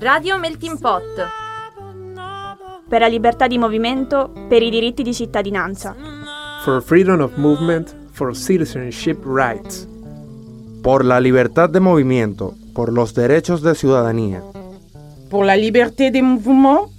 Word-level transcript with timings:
Radio 0.00 0.38
Melting 0.38 0.78
Pot. 0.78 1.02
Per 2.88 3.00
la 3.00 3.06
libertà 3.06 3.46
di 3.46 3.56
movimento, 3.58 4.30
per 4.48 4.62
i 4.62 4.70
diritti 4.70 5.02
di 5.02 5.14
cittadinanza. 5.14 5.94
For 6.62 6.82
freedom 6.82 7.20
of 7.20 7.36
movement, 7.36 7.94
for 8.12 8.36
citizenship 8.36 9.24
rights. 9.24 9.88
Por 10.82 11.04
la 11.04 11.18
libertad 11.18 11.70
de 11.70 11.80
movimiento, 11.80 12.54
por 12.74 12.92
los 12.92 13.14
derechos 13.14 13.62
de 13.62 13.74
ciudadanía. 13.74 14.42
Pour 15.30 15.44
la 15.44 15.56
liberté 15.56 16.10
des 16.10 16.22
mouvements, 16.22 16.90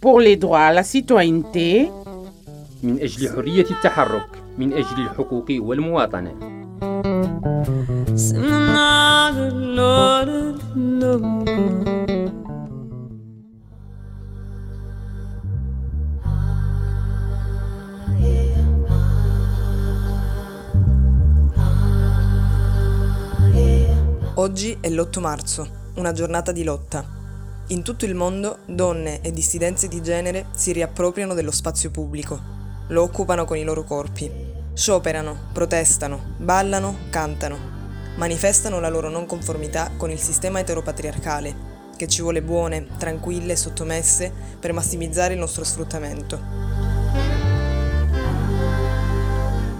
pour 0.00 0.20
les 0.20 0.36
droits 0.36 0.66
à 0.68 0.72
la 0.72 0.84
citoyenneté. 0.84 1.90
من 2.82 3.00
أجل 3.00 3.28
حرية 3.28 3.66
التحرك 3.70 4.26
من 4.58 4.72
أجل 4.72 5.00
الحقوق 5.00 5.46
والمواطنة 5.50 6.54
Oggi 24.36 24.76
è 24.80 24.90
l'8 24.90 25.20
marzo, 25.20 25.68
una 25.94 26.12
giornata 26.12 26.52
di 26.52 26.64
lotta. 26.64 27.04
In 27.68 27.82
tutto 27.82 28.04
il 28.04 28.14
mondo 28.14 28.58
donne 28.66 29.22
e 29.22 29.32
dissidenze 29.32 29.88
di 29.88 30.02
genere 30.02 30.46
si 30.52 30.72
riappropriano 30.72 31.32
dello 31.34 31.50
spazio 31.50 31.90
pubblico, 31.90 32.38
lo 32.88 33.02
occupano 33.02 33.46
con 33.46 33.56
i 33.56 33.64
loro 33.64 33.84
corpi, 33.84 34.30
scioperano, 34.73 35.49
protestano, 35.51 36.35
ballano, 36.37 36.95
cantano, 37.09 37.57
manifestano 38.15 38.79
la 38.79 38.89
loro 38.89 39.09
non 39.09 39.25
conformità 39.25 39.91
con 39.97 40.11
il 40.11 40.19
sistema 40.19 40.59
eteropatriarcale, 40.59 41.67
che 41.95 42.07
ci 42.07 42.21
vuole 42.21 42.41
buone, 42.41 42.87
tranquille 42.97 43.53
e 43.53 43.57
sottomesse 43.57 44.31
per 44.59 44.71
massimizzare 44.73 45.33
il 45.33 45.39
nostro 45.39 45.63
sfruttamento. 45.63 46.39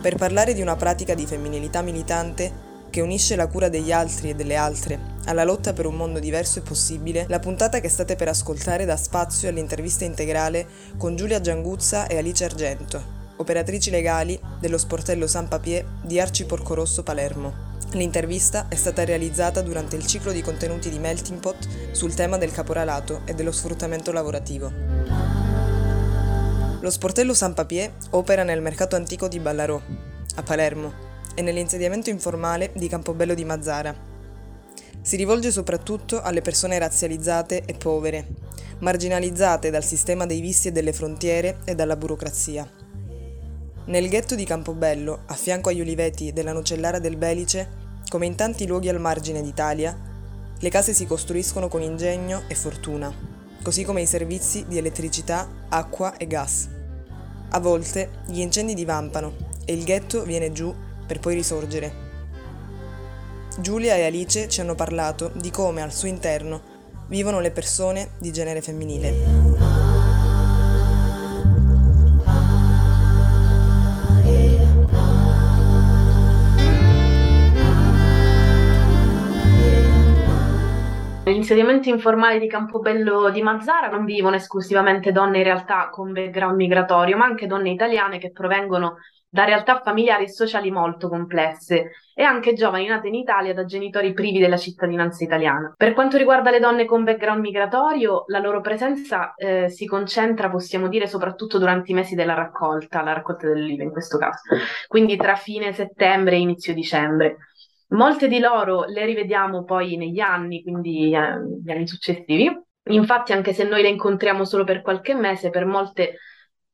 Per 0.01 0.15
parlare 0.15 0.53
di 0.53 0.61
una 0.61 0.75
pratica 0.75 1.13
di 1.13 1.25
femminilità 1.25 1.81
militante 1.81 2.67
che 2.89 3.01
unisce 3.01 3.35
la 3.35 3.47
cura 3.47 3.69
degli 3.69 3.91
altri 3.91 4.29
e 4.29 4.35
delle 4.35 4.55
altre 4.55 5.17
alla 5.25 5.43
lotta 5.43 5.73
per 5.73 5.85
un 5.85 5.95
mondo 5.95 6.19
diverso 6.19 6.59
e 6.59 6.63
possibile, 6.63 7.25
la 7.27 7.39
puntata 7.39 7.79
che 7.79 7.89
state 7.89 8.15
per 8.15 8.29
ascoltare 8.29 8.85
dà 8.85 8.97
spazio 8.97 9.47
all'intervista 9.47 10.03
integrale 10.03 10.67
con 10.97 11.15
Giulia 11.15 11.39
Gianguzza 11.39 12.07
e 12.07 12.17
Alice 12.17 12.43
Argento, 12.43 13.18
operatrici 13.39 13.89
legali 13.89 14.39
dello 14.59 14.77
sportello 14.77 15.25
San 15.25 15.47
Papier 15.47 15.85
di 16.03 16.19
Arci 16.19 16.45
Porcorosso 16.45 17.03
Palermo. 17.03 17.67
L'intervista 17.91 18.67
è 18.67 18.75
stata 18.75 19.03
realizzata 19.05 19.61
durante 19.61 19.95
il 19.95 20.05
ciclo 20.05 20.31
di 20.31 20.41
contenuti 20.41 20.89
di 20.89 20.99
Melting 20.99 21.39
Pot 21.39 21.67
sul 21.91 22.13
tema 22.13 22.37
del 22.37 22.51
caporalato 22.51 23.21
e 23.25 23.33
dello 23.33 23.51
sfruttamento 23.51 24.11
lavorativo. 24.11 24.71
Lo 26.81 26.89
sportello 26.89 27.33
San 27.33 27.53
Papier 27.53 27.93
opera 28.11 28.43
nel 28.43 28.61
mercato 28.61 28.95
antico 28.95 29.27
di 29.27 29.39
Ballarò, 29.39 29.81
a 30.35 30.43
Palermo, 30.43 31.07
e 31.33 31.41
nell'insediamento 31.41 32.09
informale 32.09 32.71
di 32.75 32.87
Campobello 32.89 33.33
di 33.33 33.45
Mazzara. 33.45 33.95
Si 35.01 35.15
rivolge 35.15 35.51
soprattutto 35.51 36.21
alle 36.21 36.41
persone 36.41 36.77
razzializzate 36.77 37.63
e 37.65 37.73
povere, 37.73 38.27
marginalizzate 38.79 39.69
dal 39.69 39.83
sistema 39.83 40.25
dei 40.25 40.41
visti 40.41 40.67
e 40.67 40.71
delle 40.71 40.93
frontiere 40.93 41.59
e 41.63 41.73
dalla 41.73 41.95
burocrazia. 41.95 42.78
Nel 43.89 44.07
ghetto 44.07 44.35
di 44.35 44.45
Campobello, 44.45 45.21
a 45.25 45.33
fianco 45.33 45.69
agli 45.69 45.81
uliveti 45.81 46.31
della 46.31 46.53
Nocellara 46.53 46.99
del 46.99 47.17
Belice, 47.17 47.69
come 48.07 48.27
in 48.27 48.35
tanti 48.35 48.67
luoghi 48.67 48.87
al 48.87 48.99
margine 48.99 49.41
d'Italia, 49.41 49.97
le 50.59 50.69
case 50.69 50.93
si 50.93 51.07
costruiscono 51.07 51.69
con 51.69 51.81
ingegno 51.81 52.43
e 52.47 52.53
fortuna, 52.53 53.11
così 53.63 53.83
come 53.83 54.03
i 54.03 54.05
servizi 54.05 54.67
di 54.67 54.77
elettricità, 54.77 55.65
acqua 55.69 56.17
e 56.17 56.27
gas. 56.27 56.69
A 57.49 57.59
volte 57.59 58.11
gli 58.27 58.41
incendi 58.41 58.75
divampano 58.75 59.33
e 59.65 59.73
il 59.73 59.83
ghetto 59.83 60.21
viene 60.21 60.51
giù 60.51 60.71
per 61.07 61.19
poi 61.19 61.33
risorgere. 61.33 62.07
Giulia 63.57 63.95
e 63.95 64.05
Alice 64.05 64.47
ci 64.49 64.61
hanno 64.61 64.75
parlato 64.75 65.31
di 65.33 65.49
come 65.49 65.81
al 65.81 65.91
suo 65.91 66.07
interno 66.07 66.61
vivono 67.07 67.39
le 67.39 67.49
persone 67.49 68.11
di 68.19 68.31
genere 68.31 68.61
femminile. 68.61 69.48
Nell'insediamento 81.39 81.87
informale 81.87 82.37
di 82.37 82.49
Campobello 82.49 83.29
di 83.29 83.41
Mazzara 83.41 83.87
non 83.87 84.03
vivono 84.03 84.35
esclusivamente 84.35 85.13
donne 85.13 85.37
in 85.37 85.45
realtà 85.45 85.87
con 85.89 86.11
background 86.11 86.57
migratorio, 86.57 87.15
ma 87.15 87.23
anche 87.23 87.47
donne 87.47 87.69
italiane 87.69 88.17
che 88.17 88.31
provengono 88.31 88.97
da 89.29 89.45
realtà 89.45 89.79
familiari 89.79 90.25
e 90.25 90.29
sociali 90.29 90.69
molto 90.69 91.07
complesse 91.07 91.91
e 92.13 92.23
anche 92.23 92.51
giovani 92.51 92.87
nate 92.87 93.07
in 93.07 93.13
Italia 93.13 93.53
da 93.53 93.63
genitori 93.63 94.11
privi 94.11 94.39
della 94.39 94.57
cittadinanza 94.57 95.23
italiana. 95.23 95.73
Per 95.77 95.93
quanto 95.93 96.17
riguarda 96.17 96.51
le 96.51 96.59
donne 96.59 96.83
con 96.83 97.05
background 97.05 97.39
migratorio, 97.39 98.25
la 98.27 98.39
loro 98.39 98.59
presenza 98.59 99.33
eh, 99.35 99.69
si 99.69 99.85
concentra, 99.85 100.49
possiamo 100.49 100.89
dire, 100.89 101.07
soprattutto 101.07 101.57
durante 101.57 101.91
i 101.91 101.95
mesi 101.95 102.15
della 102.15 102.33
raccolta, 102.33 103.01
la 103.01 103.13
raccolta 103.13 103.47
dell'olive 103.47 103.83
in 103.83 103.91
questo 103.91 104.17
caso, 104.17 104.41
quindi 104.89 105.15
tra 105.15 105.35
fine 105.35 105.71
settembre 105.71 106.35
e 106.35 106.39
inizio 106.39 106.73
dicembre. 106.73 107.37
Molte 107.89 108.27
di 108.27 108.39
loro 108.39 108.85
le 108.85 109.05
rivediamo 109.05 109.63
poi 109.63 109.97
negli 109.97 110.19
anni, 110.19 110.61
quindi 110.61 111.11
eh, 111.13 111.19
negli 111.19 111.71
anni 111.71 111.87
successivi. 111.87 112.49
Infatti, 112.89 113.33
anche 113.33 113.53
se 113.53 113.63
noi 113.63 113.81
le 113.81 113.89
incontriamo 113.89 114.45
solo 114.45 114.63
per 114.63 114.81
qualche 114.81 115.15
mese, 115.15 115.49
per 115.49 115.65
molte 115.65 116.17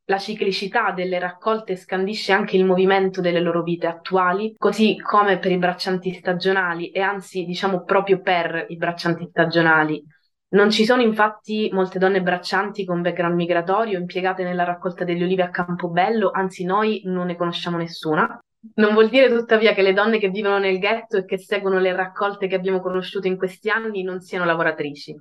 la 0.08 0.18
ciclicità 0.18 0.92
delle 0.92 1.18
raccolte 1.18 1.76
scandisce 1.76 2.32
anche 2.32 2.58
il 2.58 2.66
movimento 2.66 3.22
delle 3.22 3.40
loro 3.40 3.64
vite 3.64 3.88
attuali, 3.88 4.54
così 4.58 4.98
come 5.00 5.40
per 5.40 5.52
i 5.52 5.58
braccianti 5.58 6.14
stagionali 6.14 6.92
e 6.92 7.02
anzi 7.02 7.44
diciamo 7.44 7.84
proprio 7.84 8.22
per 8.22 8.66
i 8.70 8.78
braccianti 8.78 9.28
stagionali. 9.30 10.04
Non 10.50 10.70
ci 10.70 10.86
sono 10.86 11.02
infatti 11.02 11.70
molte 11.74 11.98
donne 11.98 12.22
braccianti 12.22 12.86
con 12.86 13.02
background 13.02 13.36
migratorio 13.36 13.98
impiegate 13.98 14.44
nella 14.44 14.64
raccolta 14.64 15.04
delle 15.04 15.24
olive 15.24 15.44
a 15.44 15.50
Campobello, 15.50 16.30
anzi 16.32 16.66
noi 16.66 17.02
non 17.06 17.26
ne 17.28 17.36
conosciamo 17.36 17.78
nessuna. 17.78 18.40
Non 18.74 18.94
vuol 18.94 19.10
dire 19.10 19.30
tuttavia 19.30 19.74
che 19.74 19.82
le 19.82 19.94
donne 19.94 20.18
che 20.18 20.30
vivono 20.30 20.58
nel 20.58 20.80
ghetto 20.80 21.18
e 21.18 21.26
che 21.26 21.38
seguono 21.38 21.80
le 21.80 21.96
raccolte 21.96 22.48
che 22.48 22.56
abbiamo 22.56 22.82
conosciuto 22.82 23.28
in 23.28 23.38
questi 23.38 23.70
anni 23.70 24.02
non 24.02 24.22
siano 24.22 24.46
lavoratrici, 24.46 25.16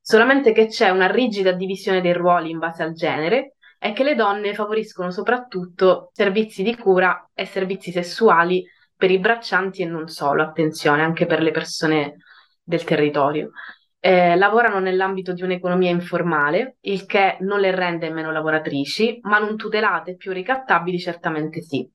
solamente 0.00 0.52
che 0.52 0.66
c'è 0.66 0.88
una 0.88 1.10
rigida 1.10 1.52
divisione 1.52 2.00
dei 2.00 2.12
ruoli 2.12 2.50
in 2.50 2.58
base 2.58 2.82
al 2.82 2.94
genere 2.94 3.56
è 3.78 3.92
che 3.92 4.04
le 4.04 4.14
donne 4.14 4.54
favoriscono 4.54 5.10
soprattutto 5.10 6.10
servizi 6.12 6.62
di 6.62 6.76
cura 6.76 7.30
e 7.34 7.44
servizi 7.44 7.90
sessuali 7.90 8.64
per 8.96 9.10
i 9.10 9.18
braccianti 9.18 9.82
e 9.82 9.84
non 9.84 10.08
solo, 10.08 10.42
attenzione, 10.42 11.02
anche 11.02 11.26
per 11.26 11.42
le 11.42 11.50
persone 11.50 12.16
del 12.62 12.82
territorio. 12.84 13.50
Eh, 13.98 14.36
lavorano 14.36 14.78
nell'ambito 14.78 15.32
di 15.32 15.42
un'economia 15.42 15.90
informale, 15.90 16.76
il 16.82 17.04
che 17.04 17.36
non 17.40 17.60
le 17.60 17.74
rende 17.74 18.10
meno 18.10 18.30
lavoratrici, 18.30 19.18
ma 19.22 19.38
non 19.38 19.56
tutelate 19.56 20.12
e 20.12 20.16
più 20.16 20.32
ricattabili 20.32 20.98
certamente 20.98 21.60
sì. 21.60 21.88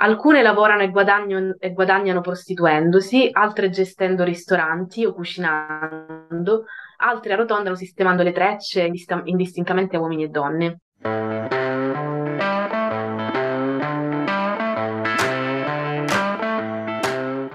Alcune 0.00 0.42
lavorano 0.42 0.82
e 0.82 0.90
guadagnano, 0.90 1.56
e 1.58 1.72
guadagnano 1.72 2.20
prostituendosi, 2.20 3.30
altre 3.32 3.68
gestendo 3.68 4.22
ristoranti 4.22 5.04
o 5.04 5.12
cucinando, 5.12 6.66
altre 6.98 7.32
arrotondano 7.32 7.74
sistemando 7.74 8.22
le 8.22 8.30
trecce 8.30 8.88
indistintamente 9.24 9.96
a 9.96 10.00
uomini 10.00 10.22
e 10.22 10.28
donne. 10.28 10.80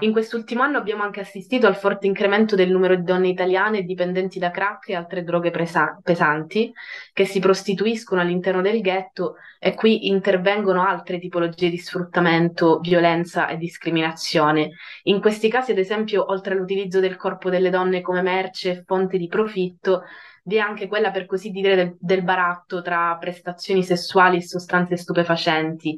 In 0.04 0.12
quest'ultimo 0.12 0.62
anno 0.62 0.76
abbiamo 0.76 1.02
anche 1.02 1.20
assistito 1.20 1.66
al 1.66 1.76
forte 1.76 2.06
incremento 2.06 2.54
del 2.56 2.70
numero 2.70 2.94
di 2.94 3.04
donne 3.04 3.28
italiane 3.28 3.84
dipendenti 3.84 4.38
da 4.38 4.50
crack 4.50 4.90
e 4.90 4.94
altre 4.94 5.24
droghe 5.24 5.50
presa- 5.50 5.98
pesanti 6.02 6.70
che 7.14 7.24
si 7.24 7.40
prostituiscono 7.40 8.20
all'interno 8.20 8.60
del 8.60 8.82
ghetto 8.82 9.36
e 9.58 9.72
qui 9.72 10.08
intervengono 10.08 10.86
altre 10.86 11.18
tipologie 11.18 11.70
di 11.70 11.78
sfruttamento, 11.78 12.80
violenza 12.80 13.46
e 13.46 13.56
discriminazione. 13.56 14.72
In 15.04 15.22
questi 15.22 15.48
casi, 15.48 15.70
ad 15.70 15.78
esempio, 15.78 16.30
oltre 16.30 16.52
all'utilizzo 16.52 17.00
del 17.00 17.16
corpo 17.16 17.48
delle 17.48 17.70
donne 17.70 18.02
come 18.02 18.20
merce 18.20 18.70
e 18.70 18.82
fonte 18.84 19.16
di 19.16 19.26
profitto, 19.26 20.02
vi 20.42 20.56
è 20.56 20.58
anche 20.58 20.86
quella, 20.86 21.12
per 21.12 21.24
così 21.24 21.48
dire, 21.48 21.74
del, 21.74 21.96
del 21.98 22.22
baratto 22.22 22.82
tra 22.82 23.16
prestazioni 23.18 23.82
sessuali 23.82 24.36
e 24.36 24.42
sostanze 24.42 24.98
stupefacenti. 24.98 25.96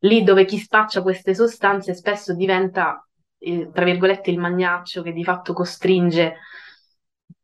Lì 0.00 0.24
dove 0.24 0.44
chi 0.44 0.58
spaccia 0.58 1.02
queste 1.02 1.36
sostanze 1.36 1.94
spesso 1.94 2.34
diventa, 2.34 3.00
eh, 3.44 3.70
tra 3.72 3.84
virgolette, 3.84 4.30
il 4.30 4.38
magnaccio 4.38 5.02
che 5.02 5.12
di 5.12 5.24
fatto 5.24 5.52
costringe, 5.52 6.36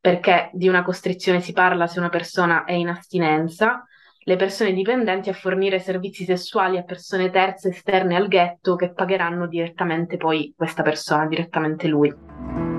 perché 0.01 0.51
di 0.53 0.69
una 0.69 0.83
costrizione 0.83 1.41
si 1.41 1.53
parla 1.53 1.87
se 1.87 1.99
una 1.99 2.09
persona 2.09 2.65
è 2.65 2.73
in 2.73 2.89
astinenza, 2.89 3.85
le 4.23 4.37
persone 4.37 4.73
dipendenti 4.73 5.29
a 5.29 5.35
fornire 5.35 5.79
servizi 5.79 6.25
sessuali 6.25 6.77
a 6.77 6.85
persone 6.85 7.31
terze 7.31 7.71
esterne 7.71 8.17
al 8.17 8.29
ghetto 8.29 8.77
che 8.77 8.93
pagheranno 8.93 9.47
direttamente 9.47 10.17
poi 10.17 10.53
questa 10.57 10.83
persona, 10.83 11.27
direttamente 11.27 11.89
lui. 11.89 12.70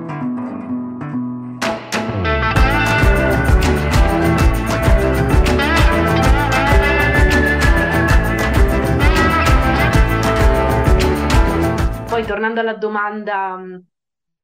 Poi 12.22 12.30
tornando 12.30 12.60
alla 12.60 12.76
domanda 12.76 13.60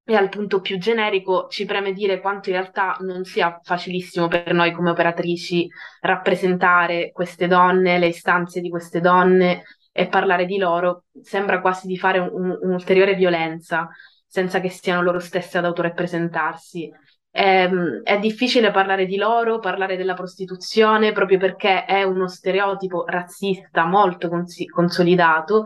e 0.03 0.15
al 0.15 0.29
punto 0.29 0.61
più 0.61 0.79
generico, 0.79 1.45
ci 1.47 1.65
preme 1.65 1.93
dire 1.93 2.19
quanto 2.19 2.49
in 2.49 2.55
realtà 2.55 2.97
non 3.01 3.23
sia 3.23 3.59
facilissimo 3.61 4.27
per 4.27 4.51
noi 4.51 4.71
come 4.71 4.89
operatrici 4.89 5.67
rappresentare 5.99 7.11
queste 7.11 7.45
donne, 7.45 7.99
le 7.99 8.07
istanze 8.07 8.61
di 8.61 8.71
queste 8.71 8.99
donne 8.99 9.61
e 9.91 10.07
parlare 10.07 10.47
di 10.47 10.57
loro. 10.57 11.03
Sembra 11.21 11.61
quasi 11.61 11.85
di 11.85 11.99
fare 11.99 12.17
un, 12.17 12.57
un'ulteriore 12.59 13.13
violenza 13.13 13.87
senza 14.25 14.59
che 14.59 14.69
siano 14.69 15.03
loro 15.03 15.19
stesse 15.19 15.59
ad 15.59 15.65
autorappresentarsi. 15.65 16.91
È, 17.29 17.69
è 18.01 18.17
difficile 18.17 18.71
parlare 18.71 19.05
di 19.05 19.17
loro, 19.17 19.59
parlare 19.59 19.97
della 19.97 20.15
prostituzione, 20.15 21.11
proprio 21.11 21.37
perché 21.37 21.85
è 21.85 22.01
uno 22.01 22.27
stereotipo 22.27 23.05
razzista 23.05 23.85
molto 23.85 24.29
cons- 24.29 24.65
consolidato 24.65 25.65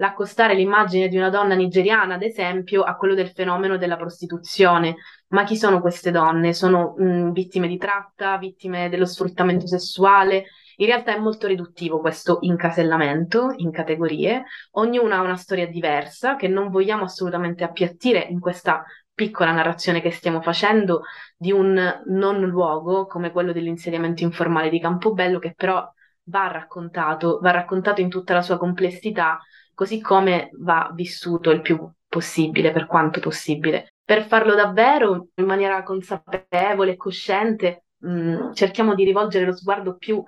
l'accostare 0.00 0.54
l'immagine 0.54 1.08
di 1.08 1.16
una 1.18 1.28
donna 1.28 1.54
nigeriana, 1.54 2.14
ad 2.14 2.22
esempio, 2.22 2.82
a 2.82 2.96
quello 2.96 3.14
del 3.14 3.28
fenomeno 3.30 3.76
della 3.76 3.96
prostituzione. 3.96 4.96
Ma 5.28 5.44
chi 5.44 5.56
sono 5.56 5.80
queste 5.80 6.10
donne? 6.10 6.54
Sono 6.54 6.94
mh, 6.96 7.32
vittime 7.32 7.68
di 7.68 7.76
tratta, 7.76 8.38
vittime 8.38 8.88
dello 8.88 9.04
sfruttamento 9.04 9.66
sessuale? 9.66 10.46
In 10.76 10.86
realtà 10.86 11.14
è 11.14 11.18
molto 11.18 11.46
riduttivo 11.46 12.00
questo 12.00 12.38
incasellamento 12.40 13.52
in 13.58 13.70
categorie, 13.70 14.44
ognuna 14.72 15.18
ha 15.18 15.20
una 15.20 15.36
storia 15.36 15.66
diversa 15.66 16.36
che 16.36 16.48
non 16.48 16.70
vogliamo 16.70 17.04
assolutamente 17.04 17.62
appiattire 17.64 18.20
in 18.30 18.40
questa 18.40 18.82
piccola 19.12 19.52
narrazione 19.52 20.00
che 20.00 20.10
stiamo 20.10 20.40
facendo 20.40 21.02
di 21.36 21.52
un 21.52 22.02
non 22.06 22.40
luogo 22.48 23.04
come 23.04 23.30
quello 23.30 23.52
dell'insediamento 23.52 24.22
informale 24.22 24.70
di 24.70 24.80
Campobello 24.80 25.38
che 25.38 25.52
però 25.54 25.86
va 26.24 26.46
raccontato, 26.50 27.38
va 27.42 27.50
raccontato 27.50 28.00
in 28.00 28.08
tutta 28.08 28.32
la 28.32 28.40
sua 28.40 28.56
complessità 28.56 29.38
così 29.80 29.98
come 30.02 30.50
va 30.58 30.90
vissuto 30.92 31.50
il 31.50 31.62
più 31.62 31.90
possibile, 32.06 32.70
per 32.70 32.84
quanto 32.84 33.18
possibile. 33.18 33.94
Per 34.04 34.26
farlo 34.26 34.54
davvero 34.54 35.28
in 35.36 35.46
maniera 35.46 35.82
consapevole 35.82 36.92
e 36.92 36.96
cosciente, 36.96 37.84
mh, 37.96 38.10
mm, 38.10 38.52
cerchiamo 38.52 38.94
di 38.94 39.04
rivolgere 39.04 39.46
lo 39.46 39.56
sguardo 39.56 39.96
più 39.96 40.22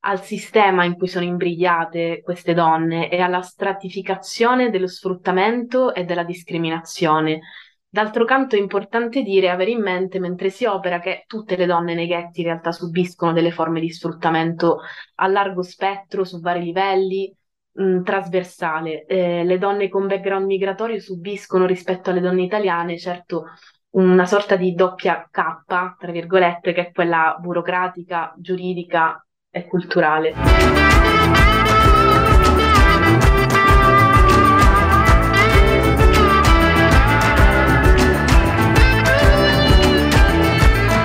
al 0.00 0.22
sistema 0.22 0.84
in 0.84 0.96
cui 0.96 1.08
sono 1.08 1.24
imbrigliate 1.24 2.20
queste 2.22 2.52
donne 2.52 3.08
e 3.08 3.22
alla 3.22 3.40
stratificazione 3.40 4.68
dello 4.68 4.86
sfruttamento 4.86 5.94
e 5.94 6.04
della 6.04 6.24
discriminazione. 6.24 7.40
D'altro 7.88 8.26
canto 8.26 8.54
è 8.54 8.58
importante 8.58 9.22
dire, 9.22 9.48
avere 9.48 9.70
in 9.70 9.80
mente 9.80 10.18
mentre 10.18 10.50
si 10.50 10.66
opera 10.66 11.00
che 11.00 11.24
tutte 11.26 11.56
le 11.56 11.64
donne 11.64 11.94
nei 11.94 12.06
ghetti 12.06 12.40
in 12.40 12.48
realtà 12.48 12.70
subiscono 12.70 13.32
delle 13.32 13.50
forme 13.50 13.80
di 13.80 13.90
sfruttamento 13.90 14.80
a 15.14 15.26
largo 15.26 15.62
spettro, 15.62 16.24
su 16.24 16.38
vari 16.38 16.62
livelli, 16.62 17.34
mh, 17.72 17.82
mm, 17.82 18.02
trasversale. 18.02 19.04
Eh, 19.06 19.44
le 19.44 19.58
donne 19.58 19.88
con 19.88 20.06
background 20.06 20.46
migratorio 20.46 21.00
subiscono 21.00 21.66
rispetto 21.66 22.10
alle 22.10 22.20
donne 22.20 22.42
italiane, 22.42 22.98
certo, 22.98 23.44
una 23.90 24.26
sorta 24.26 24.56
di 24.56 24.74
doppia 24.74 25.28
K, 25.30 25.64
tra 25.66 26.10
virgolette, 26.12 26.72
che 26.72 26.88
è 26.88 26.92
quella 26.92 27.36
burocratica, 27.40 28.34
giuridica 28.36 29.24
e 29.50 29.66
culturale. 29.66 30.34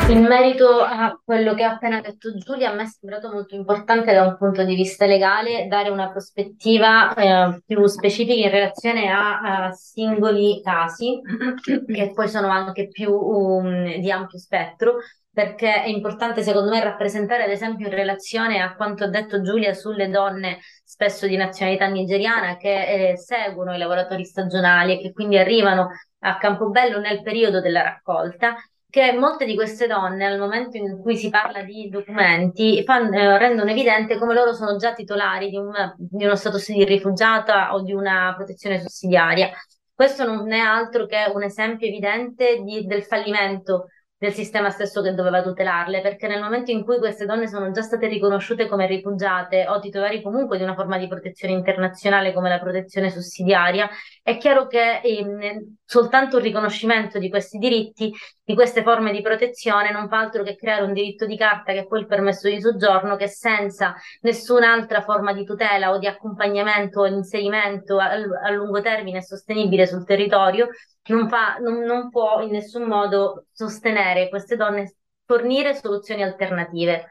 In 0.08 0.22
merito 0.22 0.82
a 0.82 1.20
quello 1.24 1.56
che 1.56 1.64
ha 1.64 1.72
appena 1.72 2.00
detto 2.00 2.32
Giulia, 2.36 2.70
a 2.70 2.76
me 2.76 2.84
è 2.84 2.86
sembrato 2.86 3.32
molto 3.32 3.56
importante 3.56 4.14
da 4.14 4.22
un 4.22 4.38
punto 4.38 4.64
di 4.64 4.76
vista 4.76 5.08
legale 5.08 5.66
dare 5.68 5.90
una 5.90 6.12
prospettiva 6.12 7.12
eh, 7.16 7.64
più 7.66 7.84
specifica 7.88 8.34
in 8.40 8.52
relazione 8.52 9.10
a, 9.10 9.40
a, 9.40 9.72
singoli 9.72 10.62
casi, 10.64 11.20
che 11.92 12.12
poi 12.14 12.30
sono 12.30 12.50
anche 12.50 12.88
più 12.88 13.12
um, 13.12 13.98
di 14.00 14.12
ampio 14.12 14.38
spettro, 14.38 14.98
perché 15.32 15.82
è 15.82 15.88
importante 15.88 16.44
secondo 16.44 16.70
me 16.70 16.84
rappresentare 16.84 17.44
ad 17.44 17.50
esempio 17.50 17.88
in 17.88 17.94
relazione 17.94 18.62
a 18.62 18.76
quanto 18.76 19.06
ha 19.06 19.08
detto 19.08 19.42
Giulia 19.42 19.74
sulle 19.74 20.10
donne 20.10 20.60
spesso 20.84 21.26
di 21.26 21.36
nazionalità 21.36 21.88
nigeriana 21.88 22.58
che 22.58 23.10
eh, 23.10 23.18
seguono 23.18 23.74
i 23.74 23.80
lavoratori 23.80 24.24
stagionali 24.24 24.94
e 24.94 25.02
che 25.02 25.12
quindi 25.14 25.40
arrivano 25.40 25.90
a 26.20 26.38
Campobello 26.38 27.00
nel 27.00 27.24
periodo 27.24 27.60
della 27.60 27.82
raccolta 27.82 28.56
che 28.96 29.12
molte 29.12 29.44
di 29.44 29.56
queste 29.56 29.88
donne, 29.88 30.26
al 30.26 30.40
momento 30.40 30.78
in 30.78 31.02
cui 31.02 31.18
si 31.18 31.30
parla 31.30 31.62
di 31.64 31.90
documenti, 31.90 32.82
fanno, 32.86 33.12
eh, 33.12 33.38
rendono 33.38 33.70
evidente 33.70 34.18
come 34.18 34.34
loro 34.34 34.54
sono 34.54 34.78
già 34.78 34.94
titolari 34.94 35.50
di, 35.50 35.58
un, 35.58 35.74
di 35.98 36.24
uno 36.24 36.38
status 36.38 36.72
di 36.72 36.86
rifugiata 36.86 37.74
o 37.74 37.82
di 37.82 37.92
una 37.92 38.34
protezione 38.38 38.80
sussidiaria. 38.80 39.50
Questo 39.94 40.24
non 40.24 40.50
è 40.54 40.60
altro 40.60 41.08
che 41.08 41.30
un 41.34 41.44
esempio 41.44 41.88
evidente 41.88 42.62
di, 42.64 42.86
del 42.86 43.04
fallimento 43.04 43.88
del 44.18 44.32
sistema 44.32 44.70
stesso 44.70 45.02
che 45.02 45.14
doveva 45.14 45.42
tutelarle, 45.42 46.00
perché 46.00 46.28
nel 46.28 46.42
momento 46.42 46.72
in 46.72 46.86
cui 46.86 46.98
queste 46.98 47.26
donne 47.26 47.50
sono 47.50 47.72
già 47.72 47.82
state 47.82 48.08
riconosciute 48.08 48.70
come 48.70 48.88
rifugiate 48.88 49.68
o 49.68 49.80
titolari 49.80 50.22
comunque 50.22 50.56
di 50.58 50.64
una 50.64 50.74
forma 50.74 50.98
di 50.98 51.10
protezione 51.10 51.54
internazionale 51.54 52.32
come 52.32 52.48
la 52.48 52.60
protezione 52.60 53.10
sussidiaria, 53.10 53.90
è 54.26 54.40
chiaro 54.40 54.66
che 54.66 55.02
ehm, 55.04 55.76
soltanto 55.86 56.38
il 56.38 56.44
riconoscimento 56.44 57.20
di 57.20 57.30
questi 57.30 57.60
diritti, 57.60 58.12
di 58.44 58.56
queste 58.56 58.82
forme 58.82 59.12
di 59.12 59.22
protezione, 59.22 59.92
non 59.92 60.08
fa 60.08 60.18
altro 60.18 60.42
che 60.42 60.56
creare 60.56 60.82
un 60.82 60.94
diritto 60.94 61.28
di 61.28 61.38
carta 61.38 61.74
che 61.74 61.86
è 61.88 61.96
il 61.96 62.08
permesso 62.08 62.50
di 62.50 62.60
soggiorno, 62.60 63.18
che 63.18 63.28
senza 63.28 63.94
nessun'altra 64.22 65.04
forma 65.04 65.32
di 65.32 65.44
tutela 65.46 65.92
o 65.92 66.00
di 66.00 66.08
accompagnamento 66.08 67.02
o 67.02 67.06
inserimento 67.06 68.00
a, 68.00 68.14
a 68.14 68.50
lungo 68.50 68.82
termine 68.82 69.22
sostenibile 69.22 69.86
sul 69.86 70.06
territorio, 70.06 70.70
non, 71.10 71.30
fa, 71.30 71.58
non, 71.58 71.82
non 71.82 72.10
può 72.10 72.42
in 72.42 72.50
nessun 72.50 72.86
modo 72.86 73.46
sostenere 73.52 74.30
queste 74.30 74.56
donne, 74.56 74.96
fornire 75.24 75.76
soluzioni 75.76 76.24
alternative. 76.24 77.10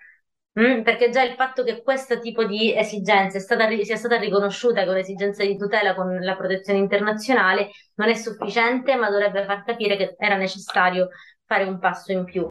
Mm, 0.59 0.83
perché 0.83 1.11
già 1.11 1.23
il 1.23 1.35
fatto 1.35 1.65
che 1.65 1.83
questo 1.83 2.21
tipo 2.21 2.45
di 2.45 2.73
esigenza 2.77 3.41
stata, 3.41 3.69
sia 3.83 3.97
stata 3.97 4.17
riconosciuta 4.19 4.85
come 4.85 5.01
esigenza 5.01 5.45
di 5.45 5.57
tutela 5.57 5.95
con 5.97 6.21
la 6.21 6.37
protezione 6.37 6.79
internazionale 6.79 7.71
non 7.95 8.09
è 8.09 8.15
sufficiente, 8.15 8.95
ma 8.95 9.11
dovrebbe 9.11 9.45
far 9.45 9.65
capire 9.65 9.97
che 9.97 10.15
era 10.17 10.37
necessario 10.37 11.09
fare 11.45 11.65
un 11.65 11.81
passo 11.81 12.13
in 12.13 12.25
più. 12.25 12.49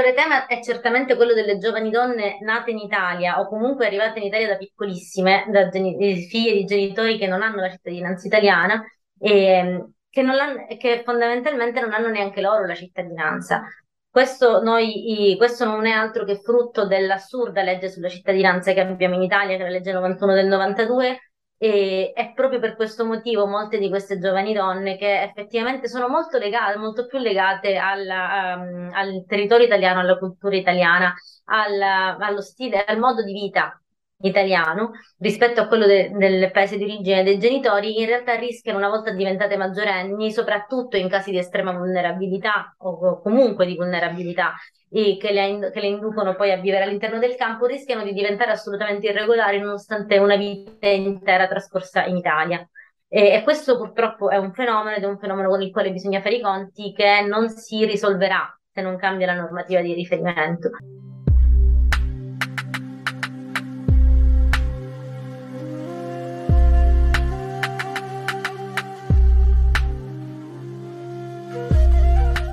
Ulteriore 0.00 0.14
tema 0.14 0.46
è 0.46 0.60
certamente 0.62 1.14
quello 1.16 1.34
delle 1.34 1.58
giovani 1.58 1.90
donne 1.90 2.38
nate 2.40 2.70
in 2.70 2.78
Italia 2.78 3.38
o 3.40 3.46
comunque 3.46 3.86
arrivate 3.86 4.18
in 4.18 4.26
Italia 4.26 4.48
da 4.48 4.56
piccolissime, 4.56 5.46
da 5.48 5.68
geni- 5.68 6.26
figlie 6.26 6.52
di 6.54 6.64
genitori 6.64 7.18
che 7.18 7.26
non 7.26 7.42
hanno 7.42 7.60
la 7.60 7.70
cittadinanza 7.70 8.26
italiana 8.26 8.82
e 9.18 9.86
che, 10.08 10.76
che 10.78 11.02
fondamentalmente 11.04 11.80
non 11.80 11.92
hanno 11.92 12.08
neanche 12.08 12.40
loro 12.40 12.66
la 12.66 12.74
cittadinanza. 12.74 13.62
Questo, 14.08 14.60
noi, 14.62 15.34
questo, 15.38 15.64
non 15.64 15.86
è 15.86 15.92
altro 15.92 16.24
che 16.24 16.40
frutto 16.40 16.86
dell'assurda 16.86 17.62
legge 17.62 17.88
sulla 17.88 18.08
cittadinanza 18.08 18.72
che 18.72 18.80
abbiamo 18.80 19.14
in 19.14 19.22
Italia, 19.22 19.56
che 19.56 19.62
è 19.62 19.66
la 19.66 19.72
legge 19.72 19.92
91 19.92 20.34
del 20.34 20.46
92, 20.46 21.29
e 21.62 22.12
è 22.14 22.32
proprio 22.32 22.58
per 22.58 22.74
questo 22.74 23.04
motivo 23.04 23.46
molte 23.46 23.78
di 23.78 23.90
queste 23.90 24.18
giovani 24.18 24.54
donne 24.54 24.96
che 24.96 25.24
effettivamente 25.24 25.88
sono 25.88 26.08
molto 26.08 26.38
legate, 26.38 26.78
molto 26.78 27.04
più 27.04 27.18
legate 27.18 27.76
alla, 27.76 28.56
um, 28.56 28.88
al 28.94 29.24
territorio 29.26 29.66
italiano, 29.66 30.00
alla 30.00 30.16
cultura 30.16 30.56
italiana, 30.56 31.12
alla, 31.44 32.16
allo 32.16 32.40
stile, 32.40 32.82
al 32.82 32.98
modo 32.98 33.22
di 33.22 33.34
vita 33.34 33.78
italiano 34.22 34.92
rispetto 35.18 35.60
a 35.60 35.66
quello 35.66 35.84
de- 35.84 36.10
del 36.14 36.50
paese 36.50 36.78
di 36.78 36.84
origine 36.84 37.22
dei 37.22 37.38
genitori, 37.38 38.00
in 38.00 38.06
realtà 38.06 38.36
rischiano 38.36 38.78
una 38.78 38.88
volta 38.88 39.12
diventate 39.12 39.58
maggiorenni, 39.58 40.32
soprattutto 40.32 40.96
in 40.96 41.10
casi 41.10 41.30
di 41.30 41.38
estrema 41.38 41.72
vulnerabilità 41.72 42.74
o 42.78 43.20
comunque 43.20 43.66
di 43.66 43.76
vulnerabilità 43.76 44.54
e 44.92 45.16
che 45.18 45.32
le, 45.32 45.70
che 45.70 45.80
le 45.80 45.86
inducono 45.86 46.34
poi 46.34 46.50
a 46.52 46.56
vivere 46.56 46.84
all'interno 46.84 47.18
del 47.18 47.36
campo, 47.36 47.66
rischiano 47.66 48.02
di 48.02 48.12
diventare 48.12 48.50
assolutamente 48.50 49.06
irregolari 49.06 49.60
nonostante 49.60 50.18
una 50.18 50.36
vita 50.36 50.88
intera 50.88 51.46
trascorsa 51.46 52.04
in 52.04 52.16
Italia. 52.16 52.68
E, 53.08 53.34
e 53.34 53.42
questo 53.42 53.76
purtroppo 53.76 54.30
è 54.30 54.36
un 54.36 54.52
fenomeno 54.52 54.96
ed 54.96 55.02
è 55.02 55.06
un 55.06 55.18
fenomeno 55.18 55.48
con 55.48 55.62
il 55.62 55.70
quale 55.70 55.92
bisogna 55.92 56.20
fare 56.20 56.36
i 56.36 56.40
conti 56.40 56.92
che 56.92 57.22
non 57.26 57.48
si 57.48 57.84
risolverà 57.84 58.56
se 58.72 58.82
non 58.82 58.96
cambia 58.96 59.26
la 59.26 59.34
normativa 59.34 59.80
di 59.80 59.94
riferimento. 59.94 60.70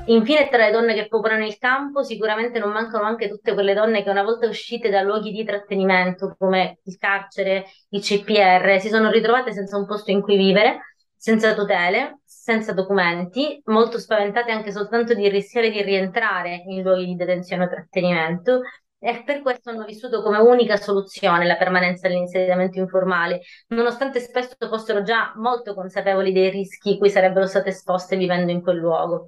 Infine, 0.08 0.48
tra 0.48 0.66
le 0.66 0.72
donne 0.72 0.94
che 0.94 1.08
popolano 1.08 1.46
il 1.46 1.58
campo, 1.58 2.02
sicuramente 2.02 2.60
non 2.60 2.72
mancano 2.72 3.04
anche 3.04 3.28
tutte 3.28 3.54
quelle 3.54 3.74
donne 3.74 4.04
che 4.04 4.10
una 4.10 4.24
volta 4.24 4.48
uscite 4.48 4.90
da 4.90 5.02
luoghi 5.02 5.32
di 5.32 5.44
trattenimento 5.44 6.34
come 6.38 6.80
il 6.84 6.98
carcere, 6.98 7.66
il 7.90 8.02
CPR, 8.02 8.80
si 8.80 8.88
sono 8.88 9.12
ritrovate 9.12 9.52
senza 9.52 9.76
un 9.76 9.86
posto 9.86 10.12
in 10.12 10.22
cui 10.22 10.38
vivere, 10.38 10.96
senza 11.18 11.54
tutele, 11.54 12.20
senza 12.24 12.72
documenti, 12.72 13.62
molto 13.66 14.00
spaventate 14.00 14.52
anche 14.52 14.72
soltanto 14.72 15.14
di 15.14 15.28
rischiare 15.28 15.70
di 15.72 15.82
rientrare 15.82 16.64
in 16.68 16.84
luoghi 16.84 17.06
di 17.06 17.16
detenzione 17.16 17.66
o 17.66 17.68
trattenimento 17.68 18.62
e 19.00 19.24
per 19.26 19.42
questo 19.42 19.70
hanno 19.72 19.84
vissuto 19.84 20.24
come 20.24 20.38
unica 20.38 20.78
soluzione 20.78 21.46
la 21.46 21.58
permanenza 21.58 22.08
all'insediamento 22.08 22.80
informale, 22.80 23.42
nonostante 23.68 24.22
spesso 24.22 24.56
fossero 24.70 25.04
già 25.04 25.34
molto 25.36 25.74
consapevoli 25.74 26.32
dei 26.32 26.50
rischi 26.50 26.98
cui 26.98 27.10
sarebbero 27.10 27.46
state 27.46 27.70
esposte 27.70 28.16
vivendo 28.16 28.52
in 28.52 28.62
quel 28.62 28.78
luogo. 28.78 29.26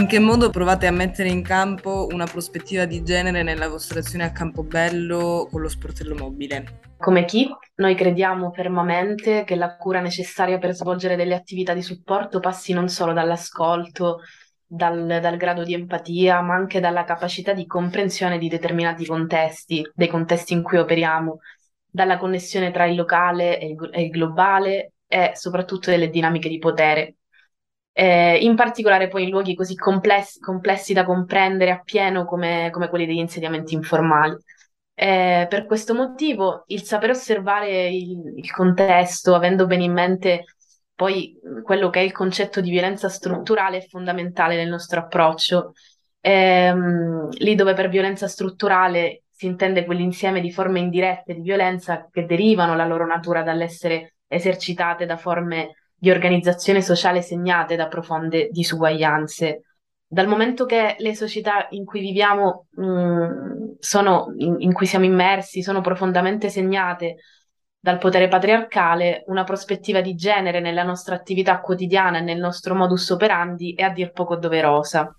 In 0.00 0.06
che 0.06 0.18
modo 0.18 0.48
provate 0.48 0.86
a 0.86 0.90
mettere 0.90 1.28
in 1.28 1.42
campo 1.42 2.06
una 2.10 2.24
prospettiva 2.24 2.86
di 2.86 3.02
genere 3.02 3.42
nella 3.42 3.68
vostra 3.68 3.98
azione 3.98 4.24
a 4.24 4.32
Campobello 4.32 5.46
con 5.50 5.60
lo 5.60 5.68
sportello 5.68 6.14
mobile? 6.14 6.94
Come 6.96 7.26
KIP, 7.26 7.54
noi 7.74 7.94
crediamo 7.94 8.50
fermamente 8.50 9.44
che 9.44 9.56
la 9.56 9.76
cura 9.76 10.00
necessaria 10.00 10.56
per 10.56 10.72
svolgere 10.72 11.16
delle 11.16 11.34
attività 11.34 11.74
di 11.74 11.82
supporto 11.82 12.40
passi 12.40 12.72
non 12.72 12.88
solo 12.88 13.12
dall'ascolto, 13.12 14.20
dal, 14.64 15.18
dal, 15.20 15.36
grado 15.36 15.64
di 15.64 15.74
empatia, 15.74 16.40
ma 16.40 16.54
anche 16.54 16.80
dalla 16.80 17.04
capacità 17.04 17.52
di 17.52 17.66
comprensione 17.66 18.38
di 18.38 18.48
determinati 18.48 19.04
contesti, 19.04 19.86
dei 19.94 20.08
contesti 20.08 20.54
in 20.54 20.62
cui 20.62 20.78
operiamo, 20.78 21.40
dalla 21.84 22.16
connessione 22.16 22.70
tra 22.70 22.86
il 22.86 22.96
locale 22.96 23.60
e 23.60 23.66
il, 23.66 23.90
e 23.92 24.04
il 24.04 24.10
globale 24.10 24.94
e 25.06 25.32
soprattutto 25.34 25.90
delle 25.90 26.08
dinamiche 26.08 26.48
di 26.48 26.58
potere 26.58 27.16
eh, 27.92 28.36
in 28.38 28.54
particolare 28.54 29.08
poi 29.08 29.24
in 29.24 29.30
luoghi 29.30 29.54
così 29.54 29.74
complessi, 29.74 30.40
complessi 30.40 30.92
da 30.92 31.04
comprendere 31.04 31.70
appieno 31.70 32.24
come, 32.24 32.70
come 32.70 32.88
quelli 32.88 33.06
degli 33.06 33.18
insediamenti 33.18 33.74
informali. 33.74 34.36
Eh, 34.94 35.46
per 35.48 35.64
questo 35.66 35.94
motivo 35.94 36.64
il 36.66 36.82
sapere 36.82 37.12
osservare 37.12 37.88
il, 37.88 38.34
il, 38.36 38.50
contesto, 38.50 39.34
avendo 39.34 39.66
bene 39.66 39.84
in 39.84 39.92
mente 39.92 40.44
poi 40.94 41.38
quello 41.62 41.88
che 41.88 42.00
è 42.00 42.02
il 42.02 42.12
concetto 42.12 42.60
di 42.60 42.68
violenza 42.68 43.08
strutturale 43.08 43.78
è 43.78 43.86
fondamentale 43.86 44.56
nel 44.56 44.68
nostro 44.68 45.00
approccio. 45.00 45.72
Eh, 46.20 46.74
lì 47.38 47.54
dove 47.54 47.72
per 47.72 47.88
violenza 47.88 48.28
strutturale 48.28 49.22
si 49.30 49.46
intende 49.46 49.86
quell'insieme 49.86 50.42
di 50.42 50.52
forme 50.52 50.80
indirette 50.80 51.32
di 51.32 51.40
violenza 51.40 52.06
che 52.10 52.26
derivano 52.26 52.76
la 52.76 52.84
loro 52.84 53.06
natura 53.06 53.42
dall'essere 53.42 54.16
esercitate 54.28 55.06
da 55.06 55.16
forme 55.16 55.76
di 56.00 56.10
organizzazione 56.10 56.80
sociale 56.80 57.20
segnate 57.20 57.76
da 57.76 57.86
profonde 57.86 58.48
disuguaglianze. 58.50 59.64
Dal 60.06 60.26
momento 60.26 60.64
che 60.64 60.96
le 60.98 61.14
società 61.14 61.66
in 61.70 61.84
cui 61.84 62.00
viviamo, 62.00 62.68
mh, 62.70 62.84
mm, 62.84 63.70
sono, 63.78 64.32
in, 64.38 64.56
in 64.60 64.72
cui 64.72 64.86
siamo 64.86 65.04
immersi, 65.04 65.62
sono 65.62 65.82
profondamente 65.82 66.48
segnate 66.48 67.16
dal 67.78 67.98
potere 67.98 68.28
patriarcale, 68.28 69.24
una 69.26 69.44
prospettiva 69.44 70.00
di 70.00 70.14
genere 70.14 70.60
nella 70.60 70.84
nostra 70.84 71.14
attività 71.14 71.60
quotidiana 71.60 72.18
e 72.18 72.22
nel 72.22 72.38
nostro 72.38 72.74
modus 72.74 73.10
operandi 73.10 73.74
è 73.74 73.82
a 73.82 73.90
dir 73.90 74.12
poco 74.12 74.36
doverosa. 74.36 75.14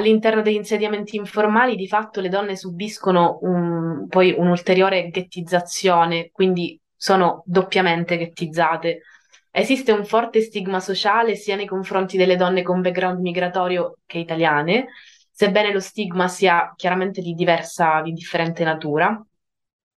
All'interno 0.00 0.42
degli 0.42 0.54
insediamenti 0.54 1.16
informali 1.16 1.76
di 1.76 1.86
fatto 1.86 2.20
le 2.20 2.28
donne 2.28 2.56
subiscono 2.56 3.38
un, 3.42 4.06
poi 4.08 4.34
un'ulteriore 4.36 5.08
ghettizzazione, 5.08 6.30
quindi 6.32 6.78
sono 6.96 7.42
doppiamente 7.46 8.16
ghettizzate. 8.16 9.02
Esiste 9.50 9.92
un 9.92 10.04
forte 10.04 10.40
stigma 10.40 10.80
sociale 10.80 11.34
sia 11.34 11.56
nei 11.56 11.66
confronti 11.66 12.16
delle 12.16 12.36
donne 12.36 12.62
con 12.62 12.80
background 12.80 13.20
migratorio 13.20 13.98
che 14.06 14.18
italiane, 14.18 14.88
sebbene 15.30 15.72
lo 15.72 15.80
stigma 15.80 16.28
sia 16.28 16.72
chiaramente 16.76 17.20
di 17.20 17.34
diversa, 17.34 18.00
di 18.02 18.12
differente 18.12 18.64
natura 18.64 19.22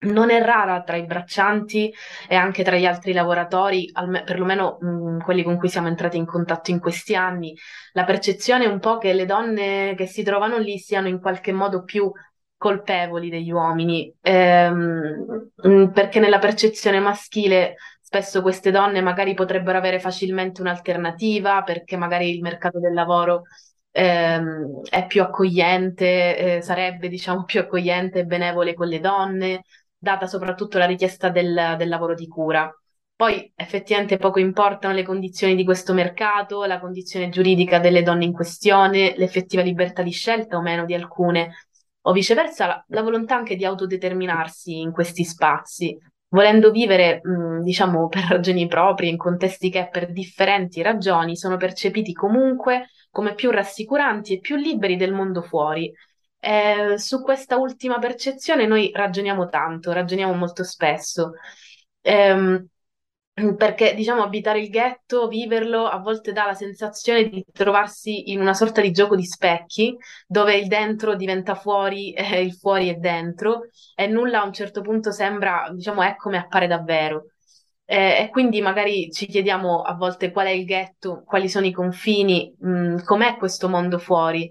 non 0.03 0.29
è 0.29 0.41
rara 0.41 0.81
tra 0.83 0.95
i 0.97 1.05
braccianti 1.05 1.93
e 2.27 2.35
anche 2.35 2.63
tra 2.63 2.75
gli 2.77 2.85
altri 2.85 3.13
lavoratori, 3.13 3.89
alme- 3.93 4.23
perlomeno 4.23 4.77
mh, 4.79 5.23
quelli 5.23 5.43
con 5.43 5.57
cui 5.57 5.69
siamo 5.69 5.87
entrati 5.87 6.17
in 6.17 6.25
contatto 6.25 6.71
in 6.71 6.79
questi 6.79 7.15
anni, 7.15 7.55
la 7.93 8.03
percezione 8.03 8.65
è 8.65 8.67
un 8.67 8.79
po' 8.79 8.97
che 8.97 9.13
le 9.13 9.25
donne 9.25 9.93
che 9.95 10.05
si 10.05 10.23
trovano 10.23 10.57
lì 10.57 10.77
siano 10.77 11.07
in 11.07 11.19
qualche 11.19 11.51
modo 11.51 11.83
più 11.83 12.11
colpevoli 12.57 13.29
degli 13.29 13.51
uomini, 13.51 14.13
ehm, 14.21 15.51
perché 15.93 16.19
nella 16.19 16.39
percezione 16.39 16.99
maschile 16.99 17.75
spesso 18.01 18.41
queste 18.41 18.71
donne 18.71 19.01
magari 19.01 19.33
potrebbero 19.33 19.77
avere 19.77 19.99
facilmente 19.99 20.61
un'alternativa, 20.61 21.63
perché 21.63 21.97
magari 21.97 22.29
il 22.33 22.41
mercato 22.41 22.79
del 22.79 22.93
lavoro 22.93 23.43
ehm, 23.91 24.81
è 24.89 25.05
più 25.07 25.21
accogliente, 25.21 26.57
eh, 26.57 26.61
sarebbe 26.61 27.07
diciamo 27.09 27.43
più 27.43 27.59
accogliente 27.59 28.19
e 28.19 28.25
benevole 28.25 28.73
con 28.73 28.87
le 28.87 28.99
donne 28.99 29.63
data 30.03 30.27
soprattutto 30.27 30.77
la 30.77 30.85
richiesta 30.85 31.29
del, 31.29 31.75
del 31.77 31.87
lavoro 31.87 32.13
di 32.13 32.27
cura. 32.27 32.69
Poi 33.15 33.53
effettivamente 33.55 34.17
poco 34.17 34.39
importano 34.39 34.93
le 34.93 35.03
condizioni 35.03 35.55
di 35.55 35.63
questo 35.63 35.93
mercato, 35.93 36.65
la 36.65 36.81
condizione 36.81 37.29
giuridica 37.29 37.79
delle 37.79 38.03
donne 38.03 38.25
in 38.25 38.33
questione, 38.33 39.13
l'effettiva 39.15 39.61
libertà 39.61 40.01
di 40.01 40.11
scelta 40.11 40.57
o 40.57 40.61
meno 40.61 40.83
di 40.83 40.93
alcune, 40.93 41.53
o 42.01 42.11
viceversa 42.11 42.67
la, 42.67 42.85
la 42.89 43.01
volontà 43.01 43.35
anche 43.35 43.55
di 43.55 43.63
autodeterminarsi 43.63 44.77
in 44.77 44.91
questi 44.91 45.23
spazi, 45.23 45.97
volendo 46.27 46.69
vivere, 46.69 47.21
mh, 47.23 47.61
diciamo, 47.61 48.09
per 48.09 48.25
ragioni 48.27 48.67
proprie, 48.67 49.09
in 49.09 49.17
contesti 49.17 49.69
che 49.69 49.87
per 49.89 50.11
differenti 50.11 50.81
ragioni 50.81 51.37
sono 51.37 51.55
percepiti 51.55 52.11
comunque 52.11 52.89
come 53.09 53.35
più 53.35 53.51
rassicuranti 53.51 54.33
e 54.33 54.39
più 54.39 54.57
liberi 54.57 54.97
del 54.97 55.13
mondo 55.13 55.41
fuori, 55.41 55.89
eh, 56.43 56.97
su 56.97 57.21
questa 57.21 57.57
ultima 57.57 57.99
percezione 57.99 58.67
noi 58.67 58.91
ragioniamo 58.93 59.47
tanto, 59.47 59.93
ragioniamo 59.93 60.33
molto 60.33 60.63
spesso. 60.63 61.33
Eh, 62.01 62.65
perché 63.57 63.95
diciamo 63.95 64.21
abitare 64.21 64.59
il 64.59 64.69
ghetto, 64.69 65.27
viverlo, 65.27 65.87
a 65.87 65.97
volte 65.97 66.33
dà 66.33 66.45
la 66.45 66.53
sensazione 66.53 67.29
di 67.29 67.43
trovarsi 67.51 68.31
in 68.31 68.39
una 68.39 68.53
sorta 68.53 68.79
di 68.81 68.91
gioco 68.91 69.15
di 69.15 69.25
specchi, 69.25 69.95
dove 70.27 70.55
il 70.55 70.67
dentro 70.67 71.15
diventa 71.15 71.55
fuori 71.55 72.13
e 72.13 72.41
il 72.41 72.53
fuori 72.53 72.89
è 72.89 72.95
dentro, 72.95 73.69
e 73.95 74.07
nulla 74.07 74.41
a 74.41 74.45
un 74.45 74.53
certo 74.53 74.81
punto 74.81 75.11
sembra, 75.11 75.69
diciamo, 75.73 76.03
è 76.03 76.15
come 76.15 76.37
appare 76.37 76.67
davvero. 76.67 77.27
Eh, 77.85 78.23
e 78.23 78.29
quindi 78.29 78.61
magari 78.61 79.11
ci 79.11 79.25
chiediamo 79.27 79.81
a 79.81 79.93
volte 79.95 80.31
qual 80.31 80.47
è 80.47 80.51
il 80.51 80.65
ghetto, 80.65 81.23
quali 81.25 81.49
sono 81.49 81.65
i 81.65 81.71
confini, 81.71 82.55
mh, 82.59 82.69
mm, 82.69 82.97
com'è 83.03 83.37
questo 83.37 83.67
mondo 83.67 83.97
fuori. 83.97 84.49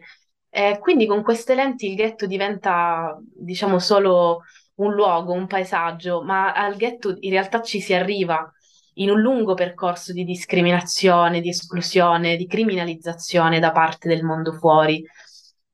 Eh, 0.54 0.78
quindi 0.80 1.06
con 1.06 1.22
queste 1.22 1.54
lenti 1.54 1.88
il 1.88 1.94
ghetto 1.96 2.26
diventa, 2.26 3.18
diciamo, 3.22 3.78
solo 3.78 4.42
un 4.74 4.92
luogo, 4.92 5.32
un 5.32 5.46
paesaggio, 5.46 6.22
ma 6.22 6.52
al 6.52 6.76
ghetto 6.76 7.16
in 7.20 7.30
realtà 7.30 7.62
ci 7.62 7.80
si 7.80 7.94
arriva 7.94 8.52
in 8.94 9.08
un 9.08 9.20
lungo 9.20 9.54
percorso 9.54 10.12
di 10.12 10.24
discriminazione, 10.24 11.40
di 11.40 11.48
esclusione, 11.48 12.36
di 12.36 12.46
criminalizzazione 12.46 13.60
da 13.60 13.72
parte 13.72 14.08
del 14.08 14.24
mondo 14.24 14.52
fuori. 14.52 15.02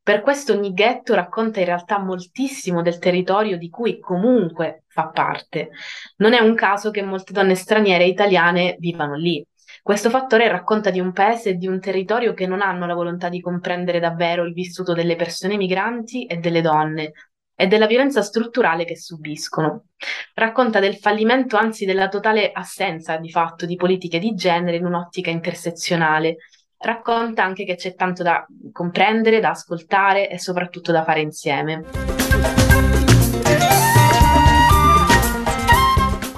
Per 0.01 0.21
questo 0.23 0.53
ogni 0.53 0.73
ghetto 0.73 1.15
racconta 1.15 1.59
in 1.59 1.67
realtà 1.67 1.99
moltissimo 1.99 2.81
del 2.81 2.99
territorio 2.99 3.59
di 3.59 3.69
cui 3.69 3.99
comunque 3.99 4.85
fa 4.87 5.09
parte. 5.09 5.71
Non 6.19 6.35
è 6.35 6.41
un 6.41 6.55
caso 6.55 6.93
che 6.93 7.03
molte 7.03 7.33
donne 7.33 7.57
straniere 7.57 8.05
e 8.05 8.09
italiane 8.09 8.77
vivano 8.79 9.17
lì. 9.17 9.45
Questo 9.89 10.11
fattore 10.11 10.49
racconta 10.49 10.91
di 10.91 11.01
un 11.01 11.13
paese 11.13 11.49
e 11.49 11.55
di 11.55 11.67
un 11.67 11.81
territorio 11.81 12.35
che 12.35 12.47
non 12.47 12.61
hanno 12.61 12.85
la 12.85 12.93
volontà 12.93 13.31
di 13.31 13.41
comprendere 13.41 14.01
davvero 14.01 14.45
il 14.45 14.53
vissuto 14.53 14.93
delle 14.93 15.17
persone 15.17 15.57
migranti 15.57 16.27
e 16.27 16.37
delle 16.37 16.61
donne 16.61 17.13
e 17.55 17.67
della 17.69 17.87
violenza 17.87 18.21
strutturale 18.21 18.85
che 18.85 18.99
subiscono. 18.99 19.87
Racconta 20.35 20.79
del 20.79 20.97
fallimento, 20.97 21.57
anzi 21.57 21.87
della 21.87 22.09
totale 22.09 22.53
assenza 22.53 23.17
di 23.17 23.31
fatto 23.31 23.65
di 23.65 23.77
politiche 23.77 24.19
di 24.19 24.35
genere 24.35 24.77
in 24.77 24.85
un'ottica 24.85 25.31
intersezionale. 25.31 26.37
Racconta 26.77 27.43
anche 27.43 27.65
che 27.65 27.77
c'è 27.77 27.95
tanto 27.95 28.23
da 28.23 28.47
comprendere, 28.71 29.41
da 29.41 29.53
ascoltare 29.53 30.29
e 30.29 30.39
soprattutto 30.39 30.93
da 30.93 31.03
fare 31.03 31.23
insieme. 31.23 32.18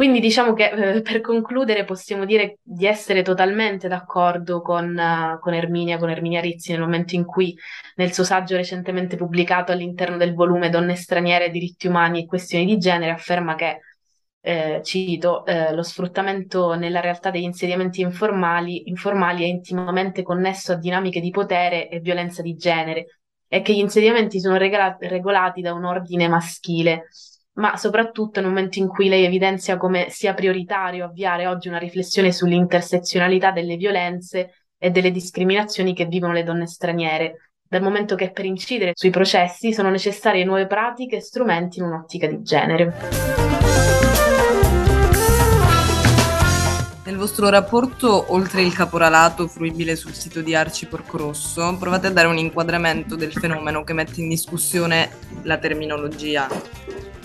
Quindi 0.00 0.20
diciamo 0.20 0.54
che 0.54 0.70
eh, 0.70 1.02
per 1.02 1.20
concludere 1.20 1.84
possiamo 1.84 2.24
dire 2.24 2.56
di 2.62 2.86
essere 2.86 3.20
totalmente 3.20 3.86
d'accordo 3.86 4.62
con, 4.62 4.96
uh, 4.96 5.38
con, 5.38 5.52
Erminia, 5.52 5.98
con 5.98 6.08
Erminia 6.08 6.40
Rizzi 6.40 6.70
nel 6.70 6.80
momento 6.80 7.16
in 7.16 7.26
cui 7.26 7.54
nel 7.96 8.10
suo 8.10 8.24
saggio 8.24 8.56
recentemente 8.56 9.18
pubblicato 9.18 9.72
all'interno 9.72 10.16
del 10.16 10.32
volume 10.32 10.70
Donne 10.70 10.94
straniere, 10.94 11.50
diritti 11.50 11.86
umani 11.86 12.22
e 12.22 12.26
questioni 12.26 12.64
di 12.64 12.78
genere 12.78 13.10
afferma 13.10 13.54
che 13.56 13.80
eh, 14.40 14.80
cito, 14.82 15.44
eh, 15.44 15.74
lo 15.74 15.82
sfruttamento 15.82 16.72
nella 16.72 17.00
realtà 17.00 17.30
degli 17.30 17.42
insediamenti 17.42 18.00
informali, 18.00 18.88
informali 18.88 19.42
è 19.42 19.48
intimamente 19.48 20.22
connesso 20.22 20.72
a 20.72 20.76
dinamiche 20.76 21.20
di 21.20 21.30
potere 21.30 21.90
e 21.90 22.00
violenza 22.00 22.40
di 22.40 22.54
genere 22.54 23.20
e 23.46 23.60
che 23.60 23.74
gli 23.74 23.80
insediamenti 23.80 24.40
sono 24.40 24.56
regolati 24.56 25.60
da 25.60 25.74
un 25.74 25.84
ordine 25.84 26.26
maschile, 26.26 27.08
ma 27.54 27.76
soprattutto 27.76 28.40
nel 28.40 28.48
momento 28.48 28.78
in 28.78 28.88
cui 28.88 29.08
lei 29.08 29.24
evidenzia 29.24 29.76
come 29.76 30.06
sia 30.10 30.34
prioritario 30.34 31.04
avviare 31.04 31.46
oggi 31.46 31.68
una 31.68 31.78
riflessione 31.78 32.32
sull'intersezionalità 32.32 33.50
delle 33.50 33.76
violenze 33.76 34.66
e 34.78 34.90
delle 34.90 35.10
discriminazioni 35.10 35.94
che 35.94 36.06
vivono 36.06 36.32
le 36.32 36.44
donne 36.44 36.66
straniere, 36.66 37.52
dal 37.68 37.82
momento 37.82 38.14
che 38.14 38.30
per 38.30 38.44
incidere 38.44 38.92
sui 38.94 39.10
processi 39.10 39.72
sono 39.72 39.90
necessarie 39.90 40.44
nuove 40.44 40.66
pratiche 40.66 41.16
e 41.16 41.20
strumenti 41.20 41.78
in 41.78 41.84
un'ottica 41.84 42.26
di 42.26 42.42
genere. 42.42 42.94
Nel 47.04 47.16
vostro 47.16 47.48
rapporto, 47.48 48.32
oltre 48.32 48.62
il 48.62 48.72
caporalato 48.72 49.48
fruibile 49.48 49.96
sul 49.96 50.14
sito 50.14 50.40
di 50.40 50.54
Arci 50.54 50.86
Porco 50.86 51.16
Rosso, 51.16 51.76
provate 51.78 52.06
a 52.06 52.10
dare 52.10 52.28
un 52.28 52.38
inquadramento 52.38 53.16
del 53.16 53.32
fenomeno 53.32 53.82
che 53.84 53.92
mette 53.92 54.20
in 54.20 54.28
discussione 54.28 55.10
la 55.42 55.58
terminologia 55.58 56.48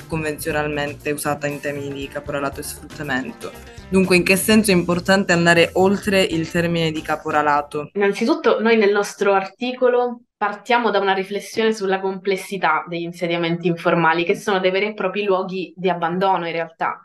convenzionalmente 0.07 1.11
usata 1.11 1.47
in 1.47 1.59
temi 1.59 1.91
di 1.91 2.07
caporalato 2.07 2.59
e 2.59 2.63
sfruttamento. 2.63 3.51
Dunque, 3.89 4.15
in 4.15 4.23
che 4.23 4.35
senso 4.35 4.71
è 4.71 4.73
importante 4.73 5.31
andare 5.31 5.69
oltre 5.73 6.21
il 6.21 6.49
termine 6.49 6.91
di 6.91 7.01
caporalato? 7.01 7.89
Innanzitutto, 7.93 8.59
noi 8.59 8.77
nel 8.77 8.91
nostro 8.91 9.33
articolo 9.33 10.21
partiamo 10.35 10.89
da 10.89 10.99
una 10.99 11.13
riflessione 11.13 11.73
sulla 11.73 11.99
complessità 11.99 12.83
degli 12.87 13.03
insediamenti 13.03 13.67
informali, 13.67 14.25
che 14.25 14.35
sono 14.35 14.59
dei 14.59 14.71
veri 14.71 14.87
e 14.87 14.93
propri 14.93 15.23
luoghi 15.23 15.73
di 15.75 15.89
abbandono 15.89 16.45
in 16.45 16.53
realtà 16.53 16.99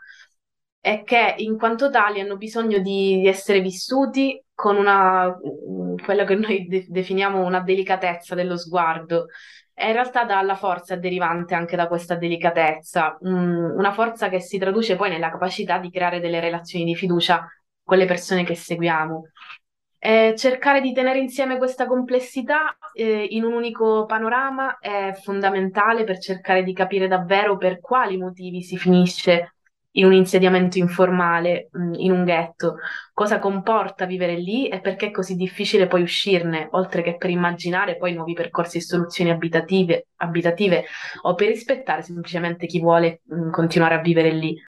è 0.81 1.03
che 1.03 1.35
in 1.37 1.59
quanto 1.59 1.91
tali 1.91 2.19
hanno 2.19 2.37
bisogno 2.37 2.79
di, 2.79 3.19
di 3.19 3.27
essere 3.27 3.61
vissuti 3.61 4.43
con 4.61 4.77
una, 4.77 5.27
mm, 5.27 5.95
quello 6.05 6.23
che 6.23 6.35
noi 6.35 6.67
de- 6.67 6.85
definiamo 6.87 7.43
una 7.43 7.61
delicatezza 7.61 8.35
dello 8.35 8.57
sguardo. 8.57 9.25
E 9.73 9.87
in 9.87 9.93
realtà 9.93 10.23
dalla 10.23 10.55
forza 10.55 10.95
derivante 10.95 11.55
anche 11.55 11.75
da 11.75 11.87
questa 11.87 12.15
delicatezza, 12.15 13.17
mm, 13.25 13.75
una 13.75 13.91
forza 13.91 14.29
che 14.29 14.39
si 14.39 14.59
traduce 14.59 14.95
poi 14.95 15.09
nella 15.09 15.31
capacità 15.31 15.79
di 15.79 15.89
creare 15.89 16.19
delle 16.19 16.39
relazioni 16.39 16.85
di 16.85 16.95
fiducia 16.95 17.47
con 17.83 17.97
le 17.97 18.05
persone 18.05 18.43
che 18.43 18.53
seguiamo. 18.53 19.23
Eh, 19.97 20.35
cercare 20.37 20.79
di 20.81 20.93
tenere 20.93 21.17
insieme 21.19 21.57
questa 21.57 21.87
complessità 21.87 22.77
eh, 22.93 23.25
in 23.31 23.43
un 23.43 23.53
unico 23.53 24.05
panorama 24.05 24.77
è 24.79 25.13
fondamentale 25.23 26.03
per 26.03 26.19
cercare 26.19 26.63
di 26.63 26.73
capire 26.73 27.07
davvero 27.07 27.57
per 27.57 27.79
quali 27.79 28.17
motivi 28.17 28.61
si 28.61 28.77
finisce 28.77 29.55
in 29.93 30.05
un 30.05 30.13
insediamento 30.13 30.77
informale, 30.77 31.69
mm, 31.77 31.93
in 31.95 32.11
un 32.11 32.23
ghetto, 32.23 32.77
cosa 33.13 33.39
comporta 33.39 34.05
vivere 34.05 34.35
lì 34.37 34.67
e 34.69 34.79
perché 34.79 35.07
è 35.07 35.11
così 35.11 35.35
difficile 35.35 35.87
poi 35.87 36.01
uscirne, 36.01 36.67
oltre 36.71 37.01
che 37.01 37.17
per 37.17 37.29
immaginare 37.29 37.97
poi 37.97 38.13
nuovi 38.13 38.33
percorsi 38.33 38.77
e 38.77 38.81
soluzioni 38.81 39.31
abitative, 39.31 40.07
abitative 40.17 40.85
o 41.23 41.35
per 41.35 41.47
rispettare 41.47 42.01
semplicemente 42.03 42.67
chi 42.67 42.79
vuole 42.79 43.21
mm, 43.33 43.51
continuare 43.51 43.95
a 43.95 44.01
vivere 44.01 44.31
lì. 44.31 44.61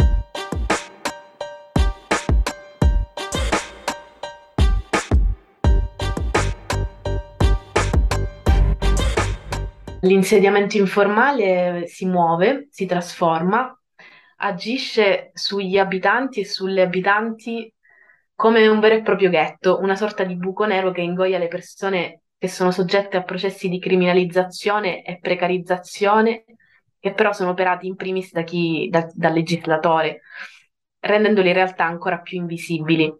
L'insediamento 10.02 10.76
informale 10.76 11.88
si 11.88 12.06
muove, 12.06 12.68
si 12.70 12.86
trasforma, 12.86 13.74
agisce 14.44 15.32
sugli 15.34 15.78
abitanti 15.78 16.42
e 16.42 16.46
sulle 16.46 16.82
abitanti 16.82 17.74
come 18.36 18.68
un 18.68 18.80
vero 18.80 18.96
e 18.96 19.02
proprio 19.02 19.30
ghetto, 19.30 19.80
una 19.80 19.96
sorta 19.96 20.24
di 20.24 20.36
buco 20.36 20.66
nero 20.66 20.92
che 20.92 21.02
ingoia 21.02 21.38
le 21.38 21.48
persone 21.48 22.24
che 22.38 22.50
sono 22.50 22.72
soggette 22.72 23.16
a 23.16 23.24
processi 23.24 23.70
di 23.70 23.80
criminalizzazione 23.80 25.04
e 25.04 25.18
precarizzazione, 25.20 26.44
che 27.00 27.14
però 27.14 27.32
sono 27.32 27.52
operati 27.52 27.88
in 27.88 27.96
primis 27.96 28.32
da 28.34 28.44
chi, 28.44 28.90
da, 28.92 29.08
dal 29.14 29.32
legislatore, 29.32 30.22
rendendoli 31.00 31.48
in 31.48 31.54
realtà 31.54 31.86
ancora 31.86 32.20
più 32.20 32.38
invisibili. 32.40 33.14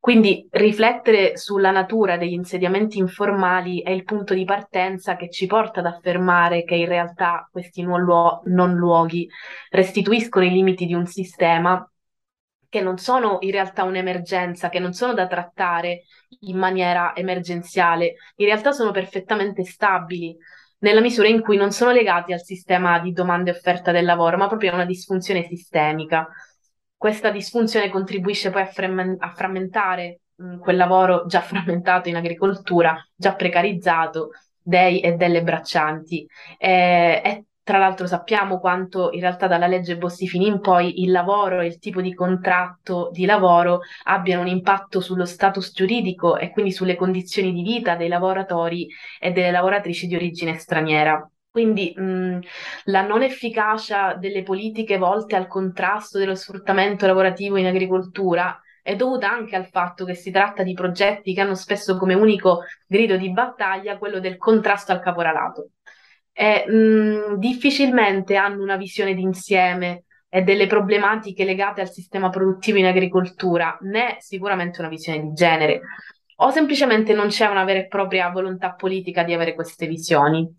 Quindi 0.00 0.46
riflettere 0.52 1.36
sulla 1.36 1.70
natura 1.70 2.16
degli 2.16 2.32
insediamenti 2.32 2.98
informali 2.98 3.82
è 3.82 3.90
il 3.90 4.04
punto 4.04 4.32
di 4.32 4.44
partenza 4.44 5.16
che 5.16 5.28
ci 5.28 5.46
porta 5.46 5.80
ad 5.80 5.86
affermare 5.86 6.64
che 6.64 6.76
in 6.76 6.86
realtà 6.86 7.48
questi 7.50 7.82
non, 7.82 8.00
luo- 8.00 8.40
non 8.44 8.74
luoghi 8.74 9.28
restituiscono 9.70 10.44
i 10.46 10.50
limiti 10.50 10.86
di 10.86 10.94
un 10.94 11.06
sistema 11.06 11.86
che 12.68 12.80
non 12.80 12.98
sono 12.98 13.38
in 13.40 13.50
realtà 13.50 13.82
un'emergenza, 13.84 14.68
che 14.68 14.78
non 14.78 14.92
sono 14.92 15.14
da 15.14 15.26
trattare 15.26 16.04
in 16.40 16.58
maniera 16.58 17.14
emergenziale, 17.16 18.16
in 18.36 18.46
realtà 18.46 18.72
sono 18.72 18.90
perfettamente 18.90 19.64
stabili 19.64 20.36
nella 20.80 21.00
misura 21.00 21.28
in 21.28 21.40
cui 21.40 21.56
non 21.56 21.72
sono 21.72 21.90
legati 21.90 22.32
al 22.32 22.42
sistema 22.42 22.98
di 23.00 23.12
domanda 23.12 23.50
e 23.50 23.54
offerta 23.54 23.90
del 23.90 24.04
lavoro, 24.04 24.36
ma 24.36 24.46
proprio 24.46 24.70
a 24.70 24.74
una 24.74 24.84
disfunzione 24.84 25.44
sistemica 25.44 26.28
questa 26.98 27.30
disfunzione 27.30 27.88
contribuisce 27.88 28.50
poi 28.50 28.62
a, 28.62 28.66
frem- 28.66 29.16
a 29.18 29.32
frammentare 29.32 30.20
mh, 30.34 30.54
mm, 30.54 30.58
quel 30.58 30.76
lavoro 30.76 31.24
già 31.26 31.40
frammentato 31.40 32.08
in 32.08 32.16
agricoltura, 32.16 32.94
già 33.14 33.34
precarizzato 33.34 34.30
dei 34.60 35.00
e 35.00 35.12
delle 35.12 35.42
braccianti. 35.42 36.26
E, 36.58 37.22
e 37.24 37.44
tra 37.62 37.78
l'altro 37.78 38.06
sappiamo 38.06 38.58
quanto 38.58 39.10
in 39.12 39.20
realtà 39.20 39.46
dalla 39.46 39.66
legge 39.66 39.96
Bossi-Fini 39.96 40.46
in 40.46 40.60
poi 40.60 41.02
il 41.02 41.10
lavoro 41.10 41.60
e 41.60 41.66
il 41.66 41.78
tipo 41.78 42.00
di 42.00 42.14
contratto 42.14 43.10
di 43.12 43.26
lavoro 43.26 43.80
abbiano 44.04 44.42
un 44.42 44.48
impatto 44.48 45.00
sullo 45.00 45.26
status 45.26 45.72
giuridico 45.72 46.36
e 46.38 46.50
quindi 46.50 46.72
sulle 46.72 46.96
condizioni 46.96 47.52
di 47.52 47.62
vita 47.62 47.94
dei 47.94 48.08
lavoratori 48.08 48.88
e 49.20 49.32
delle 49.32 49.50
lavoratrici 49.50 50.06
di 50.06 50.16
origine 50.16 50.56
straniera. 50.56 51.30
Quindi 51.50 51.92
mh, 51.96 52.40
la 52.84 53.02
non 53.02 53.22
efficacia 53.22 54.14
delle 54.14 54.42
politiche 54.42 54.98
volte 54.98 55.34
al 55.34 55.46
contrasto 55.46 56.18
dello 56.18 56.34
sfruttamento 56.34 57.06
lavorativo 57.06 57.56
in 57.56 57.66
agricoltura 57.66 58.60
è 58.82 58.96
dovuta 58.96 59.30
anche 59.30 59.56
al 59.56 59.66
fatto 59.66 60.04
che 60.04 60.14
si 60.14 60.30
tratta 60.30 60.62
di 60.62 60.72
progetti 60.72 61.34
che 61.34 61.40
hanno 61.40 61.54
spesso 61.54 61.98
come 61.98 62.14
unico 62.14 62.64
grido 62.86 63.16
di 63.16 63.30
battaglia 63.30 63.98
quello 63.98 64.20
del 64.20 64.36
contrasto 64.36 64.92
al 64.92 65.00
caporalato. 65.00 65.70
E, 66.32 66.64
mh, 66.66 67.38
difficilmente 67.38 68.36
hanno 68.36 68.62
una 68.62 68.76
visione 68.76 69.14
d'insieme 69.14 70.04
e 70.28 70.42
delle 70.42 70.66
problematiche 70.66 71.44
legate 71.44 71.80
al 71.80 71.90
sistema 71.90 72.28
produttivo 72.30 72.78
in 72.78 72.86
agricoltura, 72.86 73.76
né 73.82 74.16
sicuramente 74.20 74.80
una 74.80 74.88
visione 74.88 75.20
di 75.20 75.32
genere, 75.32 75.80
o 76.36 76.50
semplicemente 76.50 77.14
non 77.14 77.28
c'è 77.28 77.46
una 77.46 77.64
vera 77.64 77.80
e 77.80 77.88
propria 77.88 78.30
volontà 78.30 78.74
politica 78.74 79.22
di 79.22 79.32
avere 79.34 79.54
queste 79.54 79.86
visioni. 79.86 80.54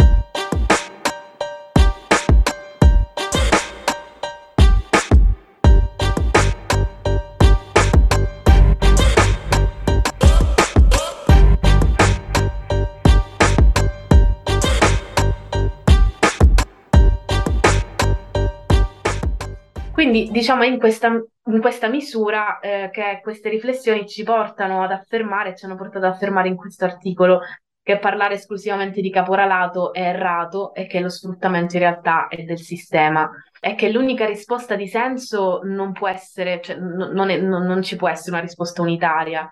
Quindi 20.09 20.31
diciamo 20.31 20.63
in 20.63 20.79
questa, 20.79 21.07
in 21.09 21.61
questa 21.61 21.87
misura 21.87 22.57
eh, 22.57 22.89
che 22.91 23.19
queste 23.21 23.47
riflessioni 23.47 24.07
ci 24.07 24.23
portano 24.23 24.81
ad 24.81 24.91
affermare, 24.91 25.55
ci 25.55 25.65
hanno 25.65 25.75
portato 25.75 26.07
ad 26.07 26.13
affermare 26.13 26.47
in 26.47 26.55
questo 26.55 26.83
articolo 26.83 27.41
che 27.79 27.99
parlare 27.99 28.33
esclusivamente 28.33 29.01
di 29.01 29.11
caporalato 29.11 29.93
è 29.93 30.01
errato 30.01 30.73
e 30.73 30.87
che 30.87 30.99
lo 30.99 31.09
sfruttamento 31.09 31.75
in 31.75 31.83
realtà 31.83 32.27
è 32.27 32.41
del 32.41 32.57
sistema 32.57 33.29
e 33.59 33.75
che 33.75 33.91
l'unica 33.91 34.25
risposta 34.25 34.73
di 34.73 34.87
senso 34.87 35.59
non 35.63 35.91
può 35.91 36.07
essere, 36.07 36.59
cioè, 36.59 36.77
n- 36.77 37.11
non, 37.13 37.29
è, 37.29 37.37
non, 37.37 37.67
non 37.67 37.83
ci 37.83 37.95
può 37.95 38.09
essere 38.09 38.31
una 38.31 38.41
risposta 38.41 38.81
unitaria, 38.81 39.47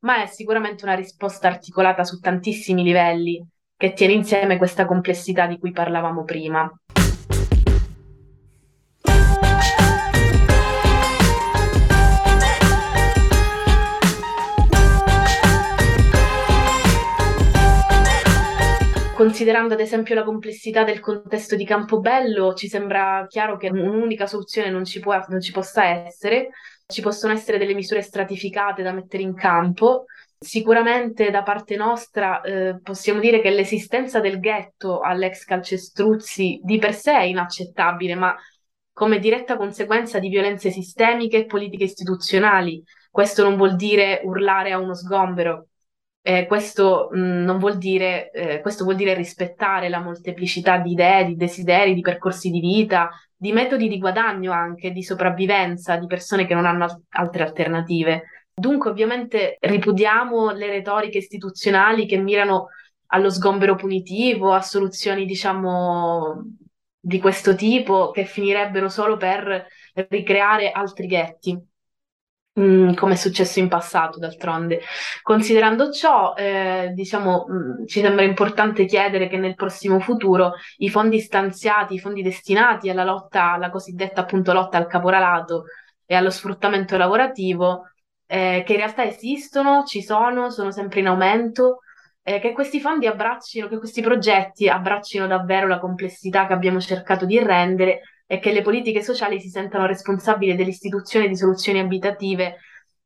ma 0.00 0.22
è 0.22 0.26
sicuramente 0.26 0.84
una 0.84 0.94
risposta 0.94 1.48
articolata 1.48 2.04
su 2.04 2.18
tantissimi 2.18 2.82
livelli 2.82 3.42
che 3.74 3.94
tiene 3.94 4.12
insieme 4.12 4.58
questa 4.58 4.84
complessità 4.84 5.46
di 5.46 5.58
cui 5.58 5.72
parlavamo 5.72 6.22
prima. 6.24 6.70
Considerando 19.22 19.74
ad 19.74 19.80
esempio 19.80 20.16
la 20.16 20.24
complessità 20.24 20.82
del 20.82 20.98
contesto 20.98 21.54
di 21.54 21.64
Campobello, 21.64 22.54
ci 22.54 22.66
sembra 22.66 23.24
chiaro 23.28 23.56
che 23.56 23.68
un'unica 23.70 24.26
soluzione 24.26 24.68
non 24.68 24.84
ci, 24.84 24.98
può, 24.98 25.16
non 25.28 25.40
ci 25.40 25.52
possa 25.52 25.84
essere, 25.84 26.48
ci 26.88 27.02
possono 27.02 27.32
essere 27.32 27.56
delle 27.56 27.72
misure 27.72 28.02
stratificate 28.02 28.82
da 28.82 28.90
mettere 28.90 29.22
in 29.22 29.34
campo. 29.34 30.06
Sicuramente 30.40 31.30
da 31.30 31.44
parte 31.44 31.76
nostra 31.76 32.40
eh, 32.40 32.80
possiamo 32.82 33.20
dire 33.20 33.40
che 33.40 33.50
l'esistenza 33.50 34.18
del 34.18 34.40
ghetto 34.40 34.98
all'ex 34.98 35.44
calcestruzzi 35.44 36.60
di 36.60 36.78
per 36.78 36.92
sé 36.92 37.12
è 37.12 37.22
inaccettabile, 37.22 38.16
ma 38.16 38.34
come 38.92 39.20
diretta 39.20 39.56
conseguenza 39.56 40.18
di 40.18 40.30
violenze 40.30 40.70
sistemiche 40.70 41.36
e 41.36 41.46
politiche 41.46 41.84
istituzionali. 41.84 42.82
Questo 43.08 43.44
non 43.44 43.54
vuol 43.56 43.76
dire 43.76 44.20
urlare 44.24 44.72
a 44.72 44.78
uno 44.78 44.96
sgombero, 44.96 45.68
eh, 46.22 46.46
questo, 46.46 47.08
mh, 47.12 47.18
non 47.18 47.58
vuol 47.58 47.78
dire, 47.78 48.30
eh, 48.30 48.60
questo 48.60 48.84
vuol 48.84 48.96
dire 48.96 49.14
rispettare 49.14 49.88
la 49.88 50.00
molteplicità 50.00 50.78
di 50.78 50.92
idee, 50.92 51.24
di 51.26 51.36
desideri, 51.36 51.94
di 51.94 52.00
percorsi 52.00 52.50
di 52.50 52.60
vita, 52.60 53.10
di 53.36 53.52
metodi 53.52 53.88
di 53.88 53.98
guadagno 53.98 54.52
anche, 54.52 54.92
di 54.92 55.02
sopravvivenza 55.02 55.96
di 55.96 56.06
persone 56.06 56.46
che 56.46 56.54
non 56.54 56.64
hanno 56.66 56.84
al- 56.84 57.02
altre 57.10 57.42
alternative. 57.42 58.22
Dunque, 58.54 58.90
ovviamente, 58.90 59.56
ripudiamo 59.60 60.50
le 60.52 60.68
retoriche 60.68 61.18
istituzionali 61.18 62.06
che 62.06 62.18
mirano 62.18 62.68
allo 63.06 63.30
sgombero 63.30 63.74
punitivo, 63.74 64.52
a 64.52 64.62
soluzioni, 64.62 65.26
diciamo, 65.26 66.44
di 67.00 67.18
questo 67.18 67.54
tipo 67.56 68.10
che 68.10 68.24
finirebbero 68.24 68.88
solo 68.88 69.16
per 69.16 69.66
ricreare 70.08 70.70
altri 70.70 71.06
ghetti. 71.06 71.71
Mm, 72.60 72.92
come 72.92 73.14
è 73.14 73.16
successo 73.16 73.60
in 73.60 73.68
passato, 73.68 74.18
d'altronde. 74.18 74.80
Considerando 75.22 75.90
ciò, 75.90 76.34
eh, 76.34 76.90
diciamo, 76.94 77.46
mm, 77.50 77.86
ci 77.86 78.00
sembra 78.00 78.24
importante 78.24 78.84
chiedere 78.84 79.26
che 79.28 79.38
nel 79.38 79.54
prossimo 79.54 79.98
futuro 80.00 80.52
i 80.78 80.90
fondi 80.90 81.18
stanziati, 81.20 81.94
i 81.94 81.98
fondi 81.98 82.20
destinati 82.20 82.90
alla 82.90 83.04
lotta, 83.04 83.52
alla 83.52 83.70
cosiddetta 83.70 84.20
appunto 84.20 84.52
lotta 84.52 84.76
al 84.76 84.86
caporalato 84.86 85.64
e 86.04 86.14
allo 86.14 86.28
sfruttamento 86.28 86.98
lavorativo, 86.98 87.90
eh, 88.26 88.62
che 88.66 88.72
in 88.72 88.78
realtà 88.78 89.04
esistono, 89.04 89.84
ci 89.84 90.02
sono, 90.02 90.50
sono 90.50 90.70
sempre 90.70 91.00
in 91.00 91.06
aumento, 91.06 91.78
eh, 92.22 92.38
che 92.38 92.52
questi 92.52 92.80
fondi 92.80 93.06
abbraccino, 93.06 93.66
che 93.66 93.78
questi 93.78 94.02
progetti 94.02 94.68
abbraccino 94.68 95.26
davvero 95.26 95.66
la 95.66 95.78
complessità 95.78 96.46
che 96.46 96.52
abbiamo 96.52 96.80
cercato 96.80 97.24
di 97.24 97.38
rendere 97.38 98.00
e 98.26 98.38
che 98.38 98.52
le 98.52 98.62
politiche 98.62 99.02
sociali 99.02 99.40
si 99.40 99.48
sentano 99.48 99.86
responsabili 99.86 100.54
dell'istituzione 100.54 101.28
di 101.28 101.36
soluzioni 101.36 101.78
abitative 101.80 102.58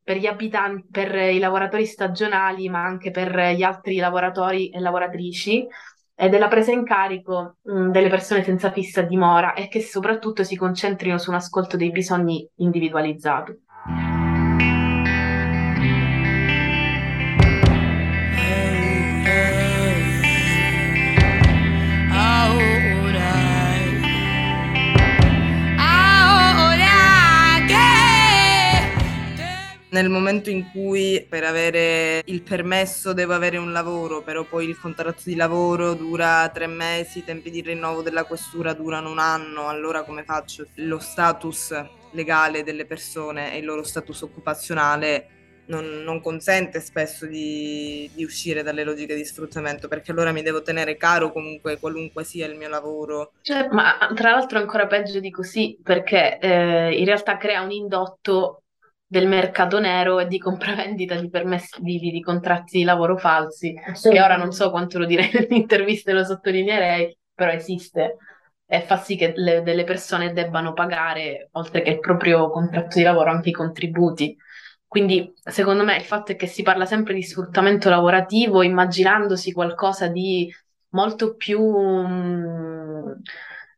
per 0.02 0.18
gli 0.18 0.26
abitanti, 0.26 0.86
per 0.90 1.14
i 1.14 1.38
lavoratori 1.38 1.84
stagionali, 1.84 2.68
ma 2.68 2.84
anche 2.84 3.10
per 3.10 3.34
gli 3.56 3.62
altri 3.62 3.96
lavoratori 3.96 4.70
e 4.70 4.78
lavoratrici, 4.78 5.66
e 6.14 6.28
della 6.28 6.48
presa 6.48 6.72
in 6.72 6.84
carico 6.84 7.56
mh, 7.62 7.90
delle 7.90 8.08
persone 8.08 8.42
senza 8.42 8.70
fissa 8.70 9.02
dimora 9.02 9.52
e 9.54 9.68
che 9.68 9.80
soprattutto 9.82 10.44
si 10.44 10.56
concentrino 10.56 11.18
su 11.18 11.30
un 11.30 11.36
ascolto 11.36 11.76
dei 11.76 11.90
bisogni 11.90 12.48
individualizzato. 12.56 13.58
Nel 29.96 30.10
momento 30.10 30.50
in 30.50 30.70
cui 30.70 31.24
per 31.26 31.42
avere 31.44 32.22
il 32.26 32.42
permesso 32.42 33.14
devo 33.14 33.32
avere 33.32 33.56
un 33.56 33.72
lavoro, 33.72 34.22
però 34.22 34.44
poi 34.44 34.68
il 34.68 34.78
contratto 34.78 35.22
di 35.24 35.34
lavoro 35.34 35.94
dura 35.94 36.48
tre 36.50 36.66
mesi, 36.66 37.18
i 37.18 37.24
tempi 37.24 37.50
di 37.50 37.62
rinnovo 37.62 38.02
della 38.02 38.24
questura 38.24 38.74
durano 38.74 39.10
un 39.10 39.18
anno, 39.18 39.68
allora 39.68 40.02
come 40.02 40.22
faccio? 40.22 40.66
Lo 40.74 40.98
status 40.98 41.74
legale 42.10 42.62
delle 42.62 42.84
persone 42.84 43.54
e 43.54 43.58
il 43.58 43.64
loro 43.64 43.82
status 43.82 44.20
occupazionale 44.20 45.28
non, 45.66 46.02
non 46.04 46.20
consente 46.20 46.80
spesso 46.80 47.26
di, 47.26 48.08
di, 48.14 48.22
uscire 48.22 48.62
dalle 48.62 48.84
logiche 48.84 49.14
di 49.14 49.24
sfruttamento 49.24 49.88
perché 49.88 50.12
allora 50.12 50.30
mi 50.30 50.42
devo 50.42 50.62
tenere 50.62 50.96
caro 50.96 51.32
comunque 51.32 51.78
qualunque 51.78 52.22
sia 52.22 52.46
il 52.46 52.56
mio 52.56 52.68
lavoro. 52.68 53.32
Cioè, 53.40 53.68
ma 53.70 53.96
tra 54.14 54.32
l'altro 54.32 54.58
è 54.58 54.60
ancora 54.60 54.86
peggio 54.86 55.20
di 55.20 55.30
così 55.30 55.78
perché 55.82 56.38
eh, 56.38 56.98
in 56.98 57.04
realtà 57.04 57.36
crea 57.38 57.62
un 57.62 57.72
indotto 57.72 58.60
del 59.18 59.28
mercato 59.28 59.80
nero 59.80 60.20
e 60.20 60.26
di 60.26 60.38
compravendita 60.38 61.14
di 61.14 61.30
permessi 61.30 61.80
di, 61.80 61.98
di, 61.98 62.20
contratti 62.20 62.76
di 62.76 62.84
lavoro 62.84 63.16
falsi, 63.16 63.74
che 63.74 64.20
ora 64.20 64.36
non 64.36 64.52
so 64.52 64.70
quanto 64.70 64.98
lo 64.98 65.06
direi 65.06 65.30
nelle 65.32 65.54
interviste, 65.54 66.12
lo 66.12 66.22
sottolineerei, 66.22 67.16
però 67.34 67.50
esiste. 67.50 68.18
E 68.66 68.82
fa 68.82 68.98
sì 68.98 69.16
che 69.16 69.32
le, 69.36 69.62
delle 69.62 69.84
persone 69.84 70.32
debbano 70.32 70.74
pagare, 70.74 71.48
oltre 71.52 71.80
che 71.80 71.90
il 71.90 72.00
proprio 72.00 72.50
contratto 72.50 72.98
di 72.98 73.04
lavoro, 73.04 73.30
anche 73.30 73.48
i 73.50 73.52
contributi. 73.52 74.36
Quindi, 74.86 75.32
secondo 75.42 75.82
me, 75.82 75.96
il 75.96 76.02
fatto 76.02 76.32
è 76.32 76.36
che 76.36 76.46
si 76.46 76.62
parla 76.62 76.84
sempre 76.84 77.14
di 77.14 77.22
sfruttamento 77.22 77.88
lavorativo, 77.88 78.62
immaginandosi 78.62 79.52
qualcosa 79.52 80.08
di 80.08 80.52
molto 80.90 81.36
più 81.36 81.60
mh, 81.62 83.22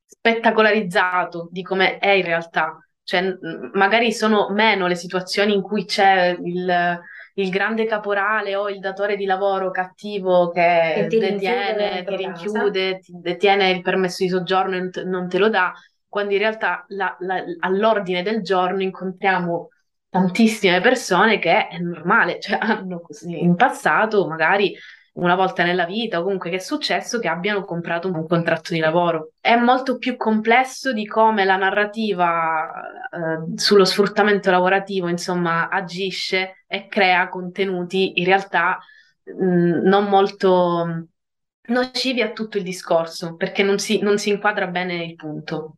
spettacolarizzato 0.07 1.49
di 1.51 1.63
come 1.63 1.99
è 1.99 2.11
in 2.11 2.25
realtà 2.25 2.79
cioè, 3.09 3.39
magari 3.73 4.13
sono 4.13 4.51
meno 4.51 4.87
le 4.87 4.95
situazioni 4.95 5.55
in 5.55 5.63
cui 5.63 5.87
c'è 5.87 6.37
il, 6.45 7.01
il 7.37 7.49
grande 7.49 7.87
caporale 7.87 8.55
o 8.55 8.69
il 8.69 8.81
datore 8.81 9.17
di 9.17 9.25
lavoro 9.25 9.71
cattivo 9.71 10.51
che, 10.51 10.93
che 10.95 11.07
ti 11.07 11.19
detiene, 11.19 12.05
ti 12.05 12.17
rinchiude, 12.17 12.99
ti 12.99 13.13
detiene 13.15 13.71
il 13.71 13.81
permesso 13.81 14.23
di 14.23 14.29
soggiorno 14.29 14.77
e 14.77 15.05
non 15.05 15.27
te 15.27 15.39
lo 15.39 15.49
dà, 15.49 15.73
quando 16.07 16.35
in 16.35 16.39
realtà 16.39 16.85
la, 16.89 17.17
la, 17.21 17.43
all'ordine 17.61 18.23
del 18.23 18.43
giorno 18.43 18.83
incontriamo 18.83 19.71
tantissime 20.11 20.83
persone 20.83 21.39
che 21.39 21.67
è 21.67 21.79
normale, 21.79 22.39
cioè 22.41 22.59
hanno 22.61 23.01
così 23.01 23.43
in 23.43 23.55
passato 23.55 24.27
magari 24.29 24.77
una 25.19 25.35
volta 25.35 25.65
nella 25.65 25.85
vita 25.85 26.19
o 26.19 26.23
comunque 26.23 26.51
che 26.51 26.57
è 26.57 26.61
successo 26.61 27.19
che 27.19 27.29
abbiano 27.29 27.65
comprato 27.65 28.09
un 28.09 28.27
contratto 28.27 28.73
di 28.73 28.79
lavoro. 28.79 29.33
È 29.41 29.57
molto 29.57 29.99
più 29.99 30.17
complesso 30.17 30.93
di 30.93 31.07
come 31.07 31.45
la 31.45 31.57
narrativa 31.57 32.71
eh, 33.11 33.57
sullo 33.57 33.85
sfruttamento 33.85 34.51
lavorativo, 34.51 35.09
insomma, 35.09 35.69
agisce 35.69 36.65
e 36.67 36.87
crea 36.89 37.29
contenuti 37.29 38.21
in 38.21 38.25
realtà 38.25 38.79
mh, 39.25 39.45
mm, 39.45 39.73
non 39.83 40.05
molto 40.09 41.09
nocivi 41.69 42.23
a 42.23 42.33
tutto 42.33 42.57
il 42.57 42.65
discorso, 42.65 43.35
perché 43.35 43.63
non 43.63 43.79
si, 43.79 44.01
non 44.01 44.19
si 44.19 44.31
inquadra 44.31 44.67
bene 44.67 45.05
il 45.05 45.15
punto. 45.17 45.78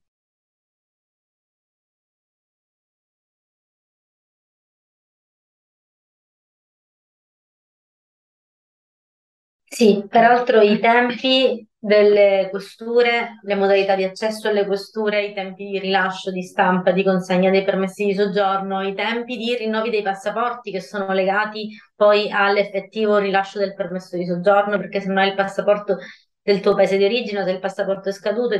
Sì, 9.72 10.04
peraltro 10.08 10.60
i 10.62 10.80
tempi 10.80 11.64
delle 11.78 12.48
questure, 12.50 13.38
le 13.42 13.54
modalità 13.54 13.94
di 13.94 14.02
accesso 14.04 14.48
alle 14.48 14.66
questure, 14.66 15.24
i 15.26 15.32
tempi 15.32 15.64
di 15.64 15.78
rilascio, 15.78 16.30
di 16.32 16.42
stampa, 16.42 16.90
di 16.90 17.04
consegna 17.04 17.50
dei 17.50 17.62
permessi 17.64 18.04
di 18.04 18.12
soggiorno, 18.14 18.82
i 18.82 18.94
tempi 18.94 19.36
di 19.36 19.54
rinnovi 19.54 19.90
dei 19.90 20.02
passaporti 20.02 20.72
che 20.72 20.80
sono 20.80 21.12
legati 21.12 21.68
poi 21.94 22.30
all'effettivo 22.30 23.18
rilascio 23.18 23.58
del 23.60 23.74
permesso 23.74 24.16
di 24.16 24.26
soggiorno, 24.26 24.76
perché 24.76 25.00
se 25.00 25.06
non 25.06 25.18
hai 25.18 25.28
il 25.28 25.34
passaporto 25.36 25.98
del 26.42 26.60
tuo 26.60 26.74
paese 26.74 26.96
di 26.96 27.04
origine, 27.04 27.44
se 27.44 27.50
il 27.52 27.60
passaporto 27.60 28.08
è 28.08 28.12
scaduto, 28.12 28.56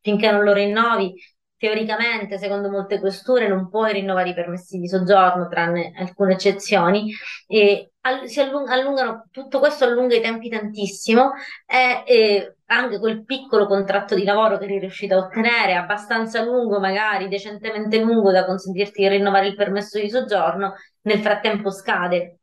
finché 0.00 0.30
non 0.30 0.42
lo 0.42 0.52
rinnovi, 0.54 1.14
teoricamente, 1.58 2.38
secondo 2.38 2.70
molte 2.70 2.98
questure, 2.98 3.48
non 3.48 3.68
puoi 3.68 3.92
rinnovare 3.92 4.30
i 4.30 4.34
permessi 4.34 4.78
di 4.78 4.88
soggiorno, 4.88 5.48
tranne 5.48 5.92
alcune 5.96 6.32
eccezioni, 6.34 7.12
e 7.46 7.92
si 8.24 8.40
allung- 8.40 8.68
allungano, 8.68 9.28
tutto 9.30 9.58
questo 9.58 9.84
allunga 9.84 10.16
i 10.16 10.20
tempi 10.20 10.48
tantissimo 10.48 11.32
e, 11.66 12.02
e, 12.06 12.56
anche 12.66 12.98
quel 12.98 13.24
piccolo 13.24 13.66
contratto 13.66 14.14
di 14.14 14.24
lavoro 14.24 14.58
che 14.58 14.64
eri 14.64 14.78
riuscito 14.78 15.14
a 15.14 15.18
ottenere, 15.18 15.74
abbastanza 15.74 16.42
lungo, 16.42 16.80
magari 16.80 17.28
decentemente 17.28 17.98
lungo 17.98 18.32
da 18.32 18.44
consentirti 18.44 19.02
di 19.02 19.08
rinnovare 19.08 19.48
il 19.48 19.54
permesso 19.54 20.00
di 20.00 20.10
soggiorno, 20.10 20.74
nel 21.02 21.20
frattempo 21.20 21.70
scade. 21.70 22.38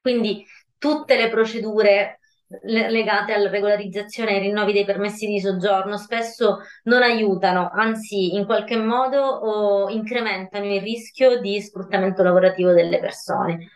Quindi 0.00 0.44
tutte 0.78 1.16
le 1.16 1.28
procedure 1.30 2.18
legate 2.62 3.32
alla 3.32 3.48
regolarizzazione 3.48 4.32
e 4.32 4.34
ai 4.34 4.40
rinnovi 4.42 4.72
dei 4.72 4.84
permessi 4.84 5.26
di 5.26 5.40
soggiorno 5.40 5.96
spesso 5.96 6.58
non 6.84 7.02
aiutano, 7.02 7.70
anzi 7.72 8.34
in 8.34 8.44
qualche 8.44 8.76
modo 8.76 9.88
incrementano 9.88 10.66
il 10.66 10.80
rischio 10.80 11.40
di 11.40 11.60
sfruttamento 11.60 12.22
lavorativo 12.22 12.72
delle 12.72 12.98
persone. 12.98 13.68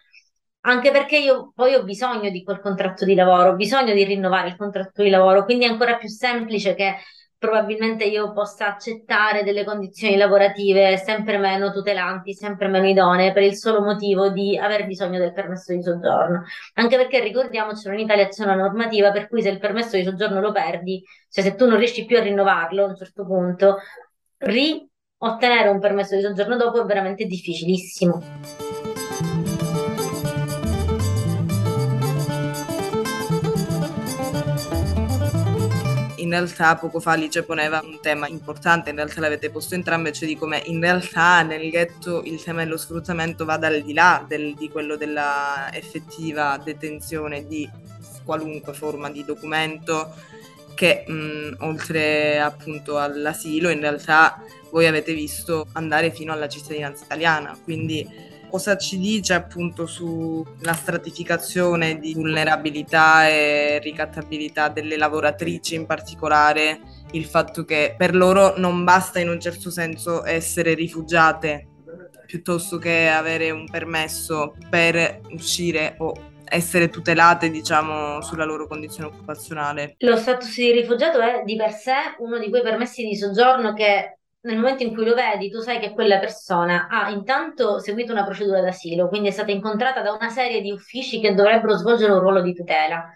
Anche 0.69 0.91
perché 0.91 1.17
io 1.17 1.53
poi 1.55 1.75
ho 1.75 1.85
bisogno 1.85 2.29
di 2.29 2.43
quel 2.43 2.59
contratto 2.59 3.05
di 3.05 3.15
lavoro, 3.15 3.51
ho 3.51 3.55
bisogno 3.55 3.93
di 3.95 4.03
rinnovare 4.03 4.49
il 4.49 4.57
contratto 4.57 5.03
di 5.05 5.11
lavoro, 5.11 5.45
quindi 5.45 5.65
è 5.65 5.69
ancora 5.69 5.95
più 5.97 6.09
semplice 6.09 6.75
che 6.75 6.97
probabilmente 7.39 8.03
io 8.03 8.33
possa 8.33 8.75
accettare 8.75 9.45
delle 9.45 9.65
condizioni 9.65 10.17
lavorative 10.17 10.97
sempre 10.97 11.39
meno 11.39 11.71
tutelanti, 11.71 12.35
sempre 12.35 12.67
meno 12.67 12.89
idonee, 12.89 13.33
per 13.33 13.45
il 13.45 13.55
solo 13.55 13.81
motivo 13.81 14.31
di 14.31 14.59
aver 14.59 14.87
bisogno 14.87 15.21
del 15.21 15.33
permesso 15.33 15.73
di 15.73 15.83
soggiorno. 15.83 16.43
Anche 16.75 16.97
perché 16.97 17.21
ricordiamoci, 17.21 17.87
in 17.87 18.01
Italia 18.01 18.27
c'è 18.27 18.43
una 18.43 18.57
normativa 18.57 19.13
per 19.13 19.29
cui 19.29 19.43
se 19.43 19.51
il 19.51 19.61
permesso 19.61 19.97
di 19.97 20.03
soggiorno 20.03 20.41
lo 20.41 20.51
perdi, 20.51 21.01
cioè 21.31 21.45
se 21.45 21.55
tu 21.55 21.69
non 21.69 21.79
riesci 21.79 22.05
più 22.07 22.17
a 22.17 22.23
rinnovarlo 22.23 22.87
a 22.87 22.89
un 22.89 22.97
certo 22.97 23.25
punto, 23.25 23.77
riottenere 24.39 25.69
un 25.69 25.79
permesso 25.79 26.17
di 26.17 26.23
soggiorno 26.23 26.57
dopo 26.57 26.83
è 26.83 26.85
veramente 26.85 27.25
difficilissimo. 27.25 28.66
Realtà 36.37 36.77
poco 36.77 37.01
fa 37.01 37.13
Alice 37.13 37.43
poneva 37.43 37.81
un 37.85 37.99
tema 38.01 38.29
importante, 38.29 38.91
in 38.91 38.97
realtà 38.97 39.21
l'avete 39.21 39.51
posto 39.51 39.75
entrambe, 39.75 40.13
cioè 40.13 40.29
di 40.29 40.37
come 40.37 40.63
in 40.67 40.81
realtà 40.81 41.43
nel 41.43 41.71
ghetto 41.71 42.23
il 42.25 42.43
tema 42.43 42.63
dello 42.63 42.77
sfruttamento 42.77 43.45
vada 43.45 43.67
al 43.67 43.83
di 43.83 43.93
là 43.93 44.25
del, 44.27 44.55
di 44.55 44.69
quello 44.69 44.97
della 44.97 45.71
effettiva 45.73 46.61
detenzione 46.63 47.47
di 47.47 47.69
qualunque 48.25 48.73
forma 48.73 49.11
di 49.11 49.25
documento 49.25 50.15
che 50.75 51.05
mh, 51.07 51.57
oltre 51.61 52.39
appunto 52.39 52.99
all'asilo 52.99 53.71
in 53.71 53.81
realtà 53.81 54.43
voi 54.71 54.87
avete 54.87 55.15
visto 55.15 55.69
andare 55.73 56.11
fino 56.13 56.33
alla 56.33 56.49
cittadinanza 56.49 57.05
italiana, 57.05 57.59
quindi 57.65 58.07
cosa 58.57 58.79
ci 58.79 58.99
dice 58.99 59.35
appunto 59.35 59.85
sulla 59.85 60.73
stratificazione 60.73 61.99
di 61.99 62.15
vulnerabilità 62.15 63.29
e 63.29 63.79
ricattabilità 63.81 64.71
delle 64.71 64.97
lavoratrici 64.97 65.75
in 65.75 65.85
particolare 65.85 66.81
il 67.11 67.27
fatto 67.27 67.67
che 67.67 67.95
per 67.99 68.15
loro 68.15 68.57
non 68.57 68.83
basta 68.83 69.21
in 69.21 69.29
un 69.29 69.39
certo 69.39 69.69
senso 69.69 70.25
essere 70.25 70.73
rifugiate 70.73 71.69
piuttosto 72.25 72.79
che 72.79 73.09
avere 73.09 73.51
un 73.51 73.69
permesso 73.71 74.55
per 74.71 75.21
uscire 75.33 75.97
o 75.99 76.15
essere 76.49 76.89
tutelate, 76.89 77.51
diciamo, 77.51 78.23
sulla 78.23 78.45
loro 78.45 78.67
condizione 78.67 79.09
occupazionale. 79.09 79.97
Lo 79.99 80.17
status 80.17 80.57
di 80.57 80.73
rifugiato 80.73 81.21
è 81.21 81.43
di 81.45 81.57
per 81.57 81.73
sé 81.73 81.93
uno 82.21 82.39
di 82.39 82.49
quei 82.49 82.63
permessi 82.63 83.05
di 83.05 83.17
soggiorno 83.17 83.75
che 83.75 84.17
nel 84.41 84.57
momento 84.57 84.83
in 84.85 84.95
cui 84.95 85.05
lo 85.05 85.15
vedi, 85.15 85.51
tu 85.51 85.61
sai 85.61 85.79
che 85.81 85.93
quella 85.93 86.19
persona 86.19 86.87
ha 86.89 87.11
intanto 87.11 87.79
seguito 87.81 88.13
una 88.13 88.25
procedura 88.25 88.61
d'asilo, 88.61 89.09
quindi 89.09 89.29
è 89.29 89.33
stata 89.33 89.51
incontrata 89.51 90.03
da 90.03 90.13
una 90.13 90.29
serie 90.29 90.61
di 90.61 90.71
uffici 90.71 91.21
che 91.21 91.35
dovrebbero 91.35 91.77
svolgere 91.77 92.13
un 92.13 92.21
ruolo 92.21 92.43
di 92.43 92.55
tutela. 92.55 93.11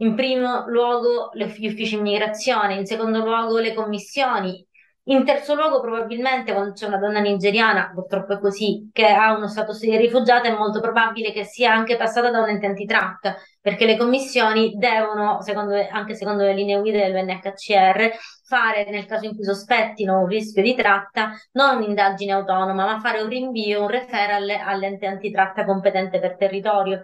In 0.00 0.14
primo 0.14 0.66
luogo 0.68 1.30
gli 1.32 1.42
uffici 1.42 1.94
immigrazione, 1.94 2.74
in 2.74 2.84
secondo 2.84 3.24
luogo 3.24 3.58
le 3.58 3.72
commissioni, 3.72 4.66
in 5.08 5.24
terzo 5.24 5.54
luogo, 5.54 5.80
probabilmente, 5.80 6.52
quando 6.52 6.72
c'è 6.72 6.86
una 6.86 6.98
donna 6.98 7.20
nigeriana, 7.20 7.92
purtroppo 7.94 8.34
è 8.34 8.38
così, 8.40 8.90
che 8.92 9.06
ha 9.06 9.36
uno 9.36 9.46
status 9.46 9.80
di 9.80 9.96
rifugiata, 9.96 10.48
è 10.48 10.56
molto 10.56 10.80
probabile 10.80 11.32
che 11.32 11.44
sia 11.44 11.72
anche 11.72 11.96
passata 11.96 12.30
da 12.30 12.40
un 12.40 12.48
ente 12.48 12.66
antitrack, 12.66 13.58
perché 13.60 13.86
le 13.86 13.96
commissioni 13.96 14.74
devono, 14.76 15.40
secondo, 15.42 15.74
anche 15.90 16.14
secondo 16.16 16.42
le 16.42 16.54
linee 16.54 16.80
guida 16.80 16.98
del 16.98 17.14
UNHCR, 17.14 18.10
fare, 18.44 18.90
nel 18.90 19.06
caso 19.06 19.26
in 19.26 19.34
cui 19.36 19.44
sospettino 19.44 20.18
un 20.18 20.26
rischio 20.26 20.62
di 20.62 20.74
tratta, 20.74 21.32
non 21.52 21.76
un'indagine 21.76 22.32
autonoma, 22.32 22.84
ma 22.84 22.98
fare 22.98 23.20
un 23.20 23.28
rinvio, 23.28 23.82
un 23.82 23.88
referral 23.88 24.48
all'ente 24.48 25.06
antitratta 25.06 25.64
competente 25.64 26.18
per 26.18 26.36
territorio 26.36 27.02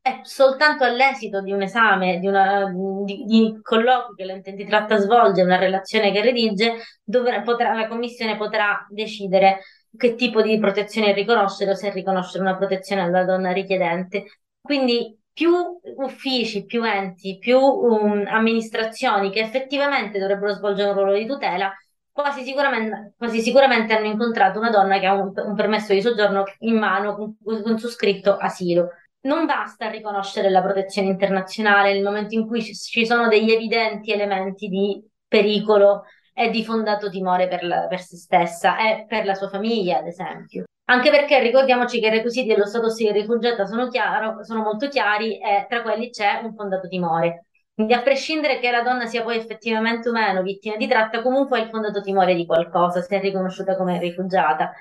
è 0.00 0.20
soltanto 0.22 0.84
all'esito 0.84 1.42
di 1.42 1.52
un 1.52 1.62
esame, 1.62 2.18
di, 2.18 2.26
una, 2.26 2.72
di, 3.04 3.24
di 3.24 3.58
colloqui 3.62 4.14
che 4.14 4.24
l'ente 4.24 4.50
antitratta 4.50 4.96
svolge, 4.96 5.42
una 5.42 5.58
relazione 5.58 6.10
che 6.12 6.22
redige, 6.22 6.76
dovrà, 7.02 7.42
potrà, 7.42 7.74
la 7.74 7.88
Commissione 7.88 8.36
potrà 8.36 8.86
decidere 8.90 9.60
che 9.96 10.14
tipo 10.14 10.42
di 10.42 10.58
protezione 10.58 11.12
riconoscere 11.12 11.70
o 11.72 11.74
se 11.74 11.90
riconoscere 11.90 12.42
una 12.42 12.56
protezione 12.56 13.02
alla 13.02 13.24
donna 13.24 13.52
richiedente. 13.52 14.24
Quindi 14.60 15.16
più 15.32 15.52
uffici, 15.96 16.64
più 16.64 16.84
enti, 16.84 17.38
più 17.38 17.58
um, 17.58 18.24
amministrazioni 18.26 19.30
che 19.30 19.40
effettivamente 19.40 20.18
dovrebbero 20.18 20.52
svolgere 20.52 20.90
un 20.90 20.94
ruolo 20.96 21.14
di 21.14 21.26
tutela, 21.26 21.72
quasi 22.10 22.42
sicuramente, 22.42 23.14
quasi 23.16 23.40
sicuramente 23.40 23.94
hanno 23.94 24.06
incontrato 24.06 24.58
una 24.58 24.70
donna 24.70 24.98
che 24.98 25.06
ha 25.06 25.14
un, 25.14 25.32
un 25.34 25.54
permesso 25.54 25.92
di 25.92 26.02
soggiorno 26.02 26.44
in 26.60 26.76
mano 26.76 27.14
con, 27.14 27.36
con 27.62 27.78
su 27.78 27.88
scritto 27.88 28.36
asilo 28.36 28.88
non 29.22 29.46
basta 29.46 29.88
riconoscere 29.90 30.50
la 30.50 30.62
protezione 30.62 31.08
internazionale 31.08 31.92
nel 31.92 32.02
momento 32.02 32.34
in 32.34 32.46
cui 32.46 32.62
ci 32.62 33.06
sono 33.06 33.28
degli 33.28 33.50
evidenti 33.50 34.12
elementi 34.12 34.68
di 34.68 35.02
pericolo 35.26 36.04
e 36.32 36.50
di 36.50 36.64
fondato 36.64 37.10
timore 37.10 37.48
per, 37.48 37.64
la, 37.64 37.86
per 37.88 38.00
se 38.00 38.16
stessa 38.16 38.78
e 38.78 39.06
per 39.08 39.24
la 39.24 39.34
sua 39.34 39.48
famiglia, 39.48 39.98
ad 39.98 40.06
esempio. 40.06 40.64
Anche 40.90 41.10
perché 41.10 41.40
ricordiamoci 41.40 42.00
che 42.00 42.06
i 42.06 42.10
requisiti 42.10 42.48
dello 42.48 42.64
stato 42.64 42.94
di 42.94 43.12
rifugiata 43.12 43.66
sono, 43.66 43.88
chiaro, 43.88 44.42
sono 44.44 44.62
molto 44.62 44.88
chiari 44.88 45.38
e 45.38 45.66
tra 45.68 45.82
quelli 45.82 46.10
c'è 46.10 46.40
un 46.42 46.54
fondato 46.54 46.88
timore. 46.88 47.46
Quindi 47.74 47.94
a 47.94 48.02
prescindere 48.02 48.58
che 48.58 48.70
la 48.70 48.82
donna 48.82 49.06
sia 49.06 49.22
poi 49.22 49.36
effettivamente 49.36 50.08
o 50.08 50.12
meno 50.12 50.42
vittima 50.42 50.76
di 50.76 50.88
tratta, 50.88 51.22
comunque 51.22 51.58
ha 51.58 51.62
il 51.62 51.68
fondato 51.68 52.00
timore 52.00 52.34
di 52.34 52.46
qualcosa, 52.46 53.02
se 53.02 53.16
è 53.16 53.20
riconosciuta 53.20 53.76
come 53.76 53.98
rifugiata. 53.98 54.72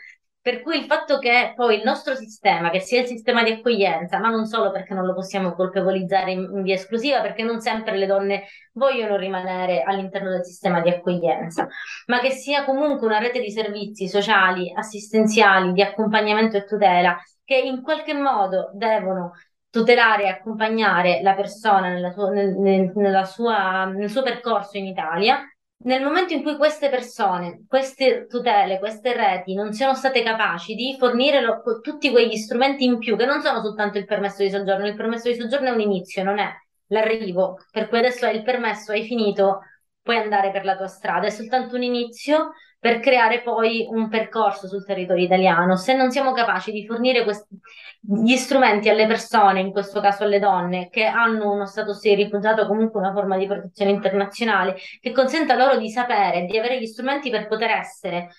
Per 0.48 0.62
cui 0.62 0.78
il 0.78 0.86
fatto 0.86 1.20
che 1.20 1.52
poi 1.58 1.76
il 1.76 1.84
nostro 1.84 2.16
sistema, 2.16 2.70
che 2.70 2.80
sia 2.80 3.02
il 3.02 3.06
sistema 3.06 3.44
di 3.44 3.52
accoglienza, 3.52 4.18
ma 4.18 4.30
non 4.30 4.46
solo 4.46 4.72
perché 4.72 4.94
non 4.94 5.06
lo 5.06 5.14
possiamo 5.14 5.52
colpevolizzare 5.52 6.32
in, 6.32 6.40
in 6.40 6.62
via 6.62 6.76
esclusiva, 6.76 7.20
perché 7.20 7.44
non 7.44 7.60
sempre 7.60 7.98
le 7.98 8.06
donne 8.06 8.46
vogliono 8.72 9.18
rimanere 9.18 9.82
all'interno 9.82 10.30
del 10.30 10.46
sistema 10.46 10.80
di 10.80 10.88
accoglienza, 10.88 11.68
ma 12.06 12.22
che 12.22 12.30
sia 12.30 12.64
comunque 12.64 13.06
una 13.06 13.18
rete 13.18 13.42
di 13.42 13.52
servizi 13.52 14.08
sociali, 14.08 14.72
assistenziali, 14.74 15.74
di 15.74 15.82
accompagnamento 15.82 16.56
e 16.56 16.64
tutela, 16.64 17.18
che 17.44 17.58
in 17.58 17.82
qualche 17.82 18.14
modo 18.14 18.70
devono 18.74 19.34
tutelare 19.70 20.24
e 20.24 20.28
accompagnare 20.30 21.20
la 21.24 21.34
persona 21.34 21.90
nella 21.90 22.12
sua, 22.12 22.30
nel, 22.30 22.94
nella 22.96 23.26
sua, 23.26 23.84
nel 23.84 24.10
suo 24.10 24.24
percorso 24.24 24.78
in 24.78 24.86
Italia 24.86 25.42
nel 25.80 26.04
momento 26.04 26.34
in 26.34 26.42
cui 26.44 26.58
queste 26.58 26.90
persone, 26.90 27.66
queste 27.68 28.26
tutele, 28.28 28.80
queste 28.80 29.13
reti 29.13 29.54
non 29.54 29.74
siano 29.74 29.94
state 29.94 30.24
capaci 30.24 30.74
di 30.76 30.96
fornire 30.98 31.42
lo, 31.42 31.62
tutti 31.82 32.10
quegli 32.10 32.36
strumenti 32.36 32.84
in 32.84 32.98
più, 32.98 33.16
che 33.16 33.26
non 33.26 33.42
sono 33.42 33.62
soltanto 33.62 33.98
il 33.98 34.06
permesso 34.06 34.44
di 34.44 34.50
soggiorno, 34.50 34.88
il 34.88 34.96
permesso 34.96 35.30
di 35.30 35.36
soggiorno 35.36 35.68
è 35.68 35.72
un 35.72 35.80
inizio, 35.82 36.24
non 36.24 36.40
è 36.40 36.52
l'arrivo, 36.88 37.60
per 37.72 37.88
cui 37.88 38.00
adesso 38.00 38.26
hai 38.26 38.38
il 38.38 38.44
permesso, 38.44 38.92
hai 38.92 39.06
finito, 39.06 39.60
puoi 40.02 40.18
andare 40.18 40.52
per 40.52 40.66
la 40.66 40.76
tua 40.76 40.88
strada, 40.88 41.28
è 41.28 41.30
soltanto 41.30 41.76
un 41.76 41.84
inizio 41.84 42.54
per 42.80 43.00
creare 43.00 43.42
poi 43.42 43.88
un 43.90 44.08
percorso 44.08 44.68
sul 44.68 44.86
territorio 44.86 45.26
italiano. 45.26 45.76
Se 45.76 45.96
non 45.96 46.12
siamo 46.12 46.32
capaci 46.32 46.72
di 46.72 46.86
fornire 46.86 47.24
questi, 47.24 47.58
gli 48.00 48.36
strumenti 48.36 48.90
alle 48.90 49.08
persone, 49.08 49.60
in 49.60 49.72
questo 49.72 50.00
caso 50.00 50.24
alle 50.24 50.40
donne, 50.40 50.90
che 50.90 51.06
hanno 51.06 51.52
uno 51.52 51.66
status 51.66 52.02
di 52.02 52.16
rifugiato 52.16 52.62
o 52.62 52.68
comunque 52.68 53.00
una 53.00 53.13
forma 53.13 53.38
di 53.38 53.48
protezione 53.48 53.92
internazionale, 53.92 54.76
che 55.00 55.12
consenta 55.12 55.56
loro 55.56 55.78
di 55.78 55.90
sapere, 55.90 56.46
di 56.46 56.58
avere 56.58 56.80
gli 56.80 56.86
strumenti 56.86 57.30
per 57.30 57.48
poter 57.48 57.72
essere 57.72 58.30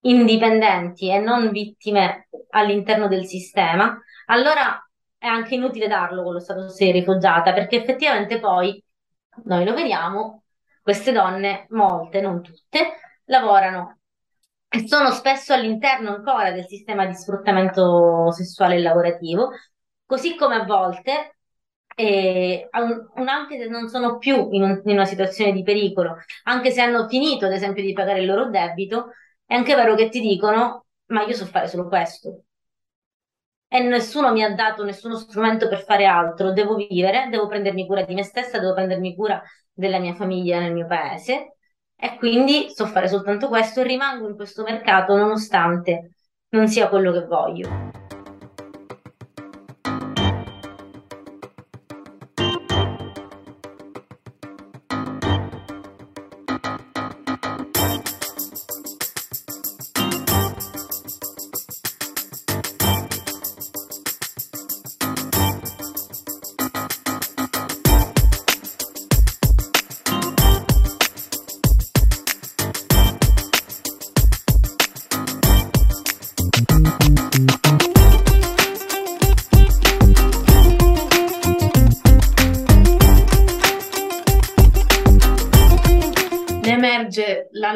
indipendenti 0.00 1.10
e 1.10 1.18
non 1.18 1.50
vittime 1.50 2.28
all'interno 2.50 3.08
del 3.08 3.26
sistema, 3.26 3.98
allora 4.26 4.80
è 5.18 5.26
anche 5.26 5.54
inutile 5.54 5.88
darlo 5.88 6.22
con 6.22 6.34
lo 6.34 6.40
status 6.40 6.76
di 6.78 6.92
rifugiata, 6.92 7.52
perché 7.52 7.76
effettivamente 7.76 8.38
poi 8.38 8.82
noi 9.44 9.64
lo 9.64 9.74
vediamo, 9.74 10.44
queste 10.82 11.12
donne, 11.12 11.66
molte, 11.70 12.20
non 12.20 12.42
tutte, 12.42 12.94
lavorano 13.26 13.98
e 14.68 14.86
sono 14.88 15.10
spesso 15.10 15.54
all'interno 15.54 16.10
ancora 16.16 16.50
del 16.52 16.66
sistema 16.66 17.06
di 17.06 17.14
sfruttamento 17.14 18.30
sessuale 18.32 18.76
e 18.76 18.82
lavorativo, 18.82 19.50
così 20.04 20.36
come 20.36 20.56
a 20.56 20.64
volte, 20.64 21.36
eh, 21.94 22.68
anche 22.70 23.58
se 23.58 23.68
non 23.68 23.88
sono 23.88 24.18
più 24.18 24.48
in, 24.52 24.62
un, 24.62 24.82
in 24.84 24.92
una 24.92 25.04
situazione 25.04 25.52
di 25.52 25.62
pericolo, 25.62 26.16
anche 26.44 26.70
se 26.70 26.80
hanno 26.80 27.08
finito 27.08 27.46
ad 27.46 27.52
esempio 27.52 27.82
di 27.82 27.92
pagare 27.92 28.20
il 28.20 28.26
loro 28.26 28.50
debito, 28.50 29.12
è 29.44 29.54
anche 29.54 29.74
vero 29.74 29.94
che 29.94 30.08
ti 30.08 30.20
dicono, 30.20 30.86
ma 31.06 31.22
io 31.24 31.34
so 31.34 31.46
fare 31.46 31.68
solo 31.68 31.88
questo. 31.88 32.42
E 33.68 33.80
nessuno 33.80 34.32
mi 34.32 34.42
ha 34.44 34.54
dato 34.54 34.84
nessuno 34.84 35.16
strumento 35.16 35.68
per 35.68 35.84
fare 35.84 36.06
altro, 36.06 36.52
devo 36.52 36.74
vivere, 36.76 37.28
devo 37.30 37.46
prendermi 37.46 37.86
cura 37.86 38.02
di 38.02 38.14
me 38.14 38.22
stessa, 38.22 38.58
devo 38.58 38.74
prendermi 38.74 39.14
cura 39.14 39.42
della 39.72 39.98
mia 39.98 40.14
famiglia 40.14 40.58
nel 40.60 40.72
mio 40.72 40.86
paese 40.86 41.55
e 41.98 42.16
quindi 42.18 42.70
so 42.74 42.86
fare 42.86 43.08
soltanto 43.08 43.48
questo 43.48 43.80
e 43.80 43.84
rimango 43.84 44.28
in 44.28 44.36
questo 44.36 44.62
mercato 44.62 45.16
nonostante 45.16 46.12
non 46.50 46.68
sia 46.68 46.88
quello 46.88 47.12
che 47.12 47.24
voglio. 47.26 48.05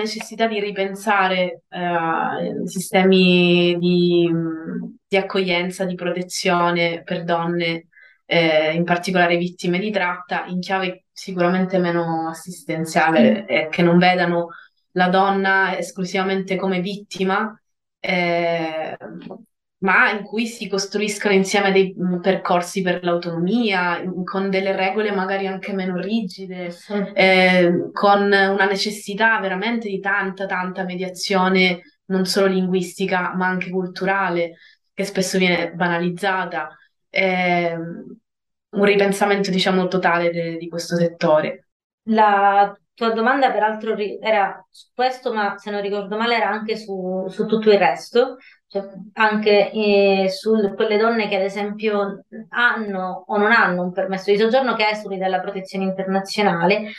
Necessità 0.01 0.47
di 0.47 0.61
ripensare 0.61 1.63
eh, 1.69 2.67
sistemi 2.67 3.77
di, 3.79 4.29
di, 5.07 5.17
accoglienza, 5.17 5.85
di 5.85 5.95
protezione 5.95 7.03
per 7.03 7.25
donne 7.25 7.89
eh, 8.25 8.73
in 8.73 8.85
particolare 8.85 9.37
vittime 9.37 9.79
di 9.79 9.91
tratta, 9.91 10.47
in 10.47 10.61
chiave 10.61 11.05
sicuramente 11.13 11.79
meno 11.79 12.29
assistenziale, 12.29 13.45
eh, 13.47 13.69
che 13.69 13.83
non 13.83 13.99
vedano 13.99 14.49
la 14.93 15.09
donna 15.09 15.77
esclusivamente 15.77 16.57
come 16.57 16.81
vittima, 16.81 17.59
eh, 17.99 18.97
ma 19.81 20.11
in 20.11 20.23
cui 20.23 20.47
si 20.47 20.69
costruiscono 20.69 21.35
insieme 21.35 21.73
dei 21.73 21.95
mm, 21.99 22.21
percorsi 22.21 22.83
per 22.83 23.03
l'autonomia, 23.03 24.03
con 24.25 24.51
delle 24.51 24.77
regole 24.77 25.11
magari 25.13 25.47
anche 25.47 25.73
meno 25.73 25.97
rigide, 25.97 26.75
eh, 27.15 27.91
con 27.93 28.23
una 28.25 28.67
necessità 28.67 29.39
veramente 29.41 29.89
di 29.89 29.99
tanta, 30.01 30.47
tanta 30.47 30.85
mediazione, 30.85 31.81
non 32.07 32.27
solo 32.27 32.47
linguistica, 32.47 33.35
ma 33.35 33.47
anche 33.47 33.71
culturale, 33.71 34.57
che 34.93 35.05
spesso 35.05 35.39
viene 35.39 35.73
banalizzata. 35.73 36.77
Eh, 37.09 37.75
un 38.71 38.85
ripensamento, 38.85 39.51
diciamo, 39.51 39.89
totale 39.89 40.31
de- 40.31 40.57
di 40.57 40.69
questo 40.69 40.97
settore. 40.97 41.69
La 42.05 42.77
tua 42.95 43.13
domanda, 43.13 43.51
peraltro, 43.51 43.97
era 43.97 44.65
su 44.71 44.89
questo, 44.95 45.33
ma 45.33 45.57
se 45.57 45.71
non 45.71 45.81
ricordo 45.81 46.17
male, 46.17 46.37
era 46.37 46.51
anche 46.51 46.77
su, 46.77 47.27
su 47.29 47.47
tutto 47.47 47.71
il 47.71 47.79
resto, 47.79 48.37
cioè 48.71 48.89
anche 49.15 49.73
eh, 49.73 50.29
su 50.31 50.75
quelle 50.77 50.97
donne 50.97 51.27
che, 51.29 51.35
ad 51.35 51.43
esempio, 51.43 52.25
hanno 52.51 53.25
o 53.27 53.37
non 53.37 53.51
hanno 53.51 53.83
un 53.83 53.93
permesso 53.93 54.31
di 54.31 54.39
soggiorno 54.39 54.77
che 54.77 54.89
esuli 54.89 55.19
dalla 55.19 55.41
protezione 55.41 55.87
internazionale 55.87 56.93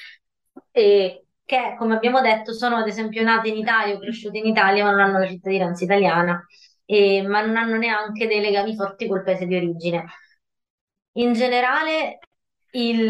e 0.72 1.26
che, 1.46 1.76
come 1.78 1.96
abbiamo 1.96 2.20
detto, 2.20 2.52
sono 2.54 2.76
ad 2.76 2.88
esempio 2.88 3.24
nate 3.24 3.48
in 3.48 3.56
Italia 3.56 3.96
o 3.96 4.00
cresciute 4.00 4.38
in 4.38 4.48
Italia, 4.48 4.84
ma 4.84 4.92
non 4.92 5.00
hanno 5.00 5.20
la 5.20 5.28
cittadinanza 5.28 5.86
italiana, 5.86 6.46
e, 6.84 7.22
ma 7.26 7.42
non 7.42 7.56
hanno 7.56 7.78
neanche 7.78 8.28
dei 8.28 8.42
legami 8.42 8.76
forti 8.76 9.08
col 9.08 9.24
paese 9.24 9.46
di 9.46 9.56
origine. 9.56 10.06
In 11.14 11.32
generale, 11.34 12.20
il, 12.72 13.06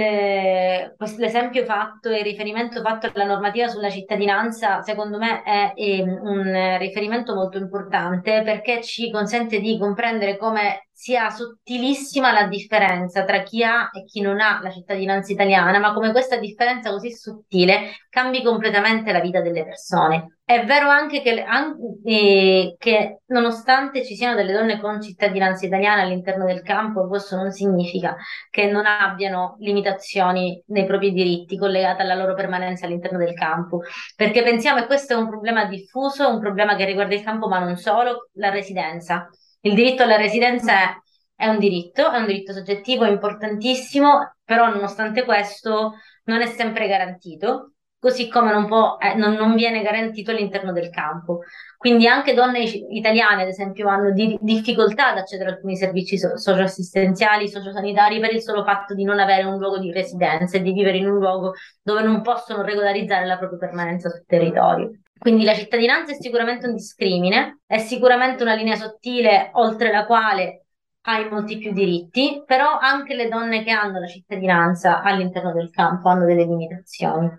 l'esempio 1.18 1.66
fatto 1.66 2.10
e 2.10 2.20
il 2.20 2.24
riferimento 2.24 2.82
fatto 2.82 3.12
alla 3.14 3.26
normativa 3.26 3.68
sulla 3.68 3.90
cittadinanza, 3.90 4.82
secondo 4.82 5.18
me, 5.18 5.44
è, 5.44 5.74
è 5.74 6.02
un 6.02 6.78
riferimento 6.80 7.34
molto 7.36 7.58
importante 7.58 8.42
perché 8.44 8.82
ci 8.82 9.12
consente 9.12 9.60
di 9.60 9.78
comprendere 9.78 10.38
come 10.38 10.88
sia 11.02 11.32
sottilissima 11.32 12.32
la 12.32 12.46
differenza 12.46 13.26
tra 13.26 13.42
chi 13.42 13.64
ha 13.64 13.90
e 13.92 14.04
chi 14.04 14.22
non 14.22 14.40
ha 14.40 14.60
la 14.62 14.70
cittadinanza 14.70 15.32
italiana, 15.32 15.80
ma 15.80 15.94
come 15.94 16.12
questa 16.12 16.38
differenza 16.38 16.92
così 16.92 17.12
sottile 17.12 18.06
cambi 18.08 18.44
completamente 18.44 19.12
la 19.12 19.20
vita 19.20 19.42
delle 19.42 19.64
persone. 19.64 20.38
È 20.46 20.64
vero 20.64 20.90
anche 20.90 21.24
che, 21.24 21.42
anche 21.42 22.76
che, 22.78 23.22
nonostante 23.28 24.06
ci 24.06 24.14
siano 24.14 24.36
delle 24.36 24.54
donne 24.54 24.80
con 24.80 25.02
cittadinanza 25.02 25.66
italiana 25.66 26.04
all'interno 26.04 26.46
del 26.46 26.62
campo, 26.62 27.08
questo 27.08 27.36
non 27.36 27.52
significa 27.52 28.16
che 28.52 28.70
non 28.70 28.86
abbiano 28.86 29.56
limitazioni 29.58 30.62
nei 30.68 30.86
propri 30.86 31.14
diritti 31.14 31.58
collegate 31.58 32.04
alla 32.04 32.14
loro 32.14 32.36
permanenza 32.36 32.86
all'interno 32.86 33.18
del 33.18 33.34
campo, 33.34 33.80
perché 34.16 34.44
pensiamo 34.44 34.82
che 34.82 34.86
questo 34.86 35.14
è 35.14 35.16
un 35.16 35.30
problema 35.30 35.66
diffuso, 35.66 36.30
un 36.30 36.40
problema 36.40 36.76
che 36.76 36.86
riguarda 36.86 37.16
il 37.16 37.24
campo, 37.24 37.48
ma 37.48 37.58
non 37.58 37.76
solo, 37.76 38.30
la 38.34 38.52
residenza. 38.52 39.28
Il 39.62 39.74
diritto 39.74 40.04
alla 40.04 40.18
residenza 40.18 40.74
è, 40.74 40.96
è 41.36 41.48
un 41.48 41.60
diritto, 41.60 42.12
è 42.12 42.18
un 42.18 42.26
diritto 42.26 42.54
soggettivo 42.54 43.06
importantissimo, 43.06 44.36
però 44.44 44.68
nonostante 44.70 45.24
questo 45.24 45.94
non 46.26 46.42
è 46.42 46.48
sempre 46.48 46.88
garantito 46.88 47.74
così 48.02 48.28
come 48.30 48.52
non, 48.52 48.66
può, 48.66 48.98
eh, 49.00 49.14
non, 49.14 49.34
non, 49.34 49.54
viene 49.54 49.84
garantito 49.84 50.32
all'interno 50.32 50.72
del 50.72 50.90
campo. 50.90 51.42
Quindi 51.78 52.08
anche 52.08 52.34
donne 52.34 52.62
italiane, 52.62 53.44
ad 53.44 53.48
esempio, 53.48 53.88
hanno 53.90 54.12
di, 54.12 54.40
difficoltà 54.42 55.12
ad 55.12 55.20
accedere 55.20 55.52
a 55.52 55.54
alcuni 55.54 55.78
servizi 55.78 56.18
so- 56.18 56.36
socioassistenziali, 56.36 57.48
sociosanitari 57.48 58.20
per 58.20 58.34
il 58.34 58.42
solo 58.42 58.64
fatto 58.64 58.96
di 58.96 59.04
non 59.04 59.20
avere 59.20 59.44
un 59.44 59.60
luogo 59.60 59.78
di 59.78 59.92
residenza 59.92 60.58
e 60.58 60.62
di 60.64 60.72
vivere 60.74 60.98
in 60.98 61.08
un 61.08 61.20
luogo 61.20 61.54
dove 61.84 62.02
non 62.02 62.24
possono 62.24 62.64
regolarizzare 62.64 63.28
la 63.28 63.38
propria 63.38 63.60
permanenza 63.60 64.10
sul 64.10 64.26
territorio. 64.26 64.90
Quindi 65.22 65.44
la 65.44 65.54
cittadinanza 65.54 66.14
è 66.14 66.18
sicuramente 66.20 66.66
un 66.66 66.74
discrimine, 66.74 67.60
è 67.68 67.78
sicuramente 67.78 68.42
una 68.42 68.56
linea 68.56 68.76
sottile 68.76 69.52
oltre 69.54 69.92
la 69.92 70.08
quale 70.08 70.66
hai 71.02 71.30
molti 71.30 71.60
più 71.60 71.74
diritti, 71.74 72.42
però 72.44 72.80
anche 72.80 73.14
le 73.14 73.30
donne 73.30 73.64
che 73.64 73.70
hanno 73.70 74.00
la 74.00 74.08
cittadinanza 74.08 75.04
all'interno 75.04 75.54
del 75.54 75.70
campo 75.70 76.10
hanno 76.10 76.26
delle 76.26 76.46
limitazioni. 76.46 77.30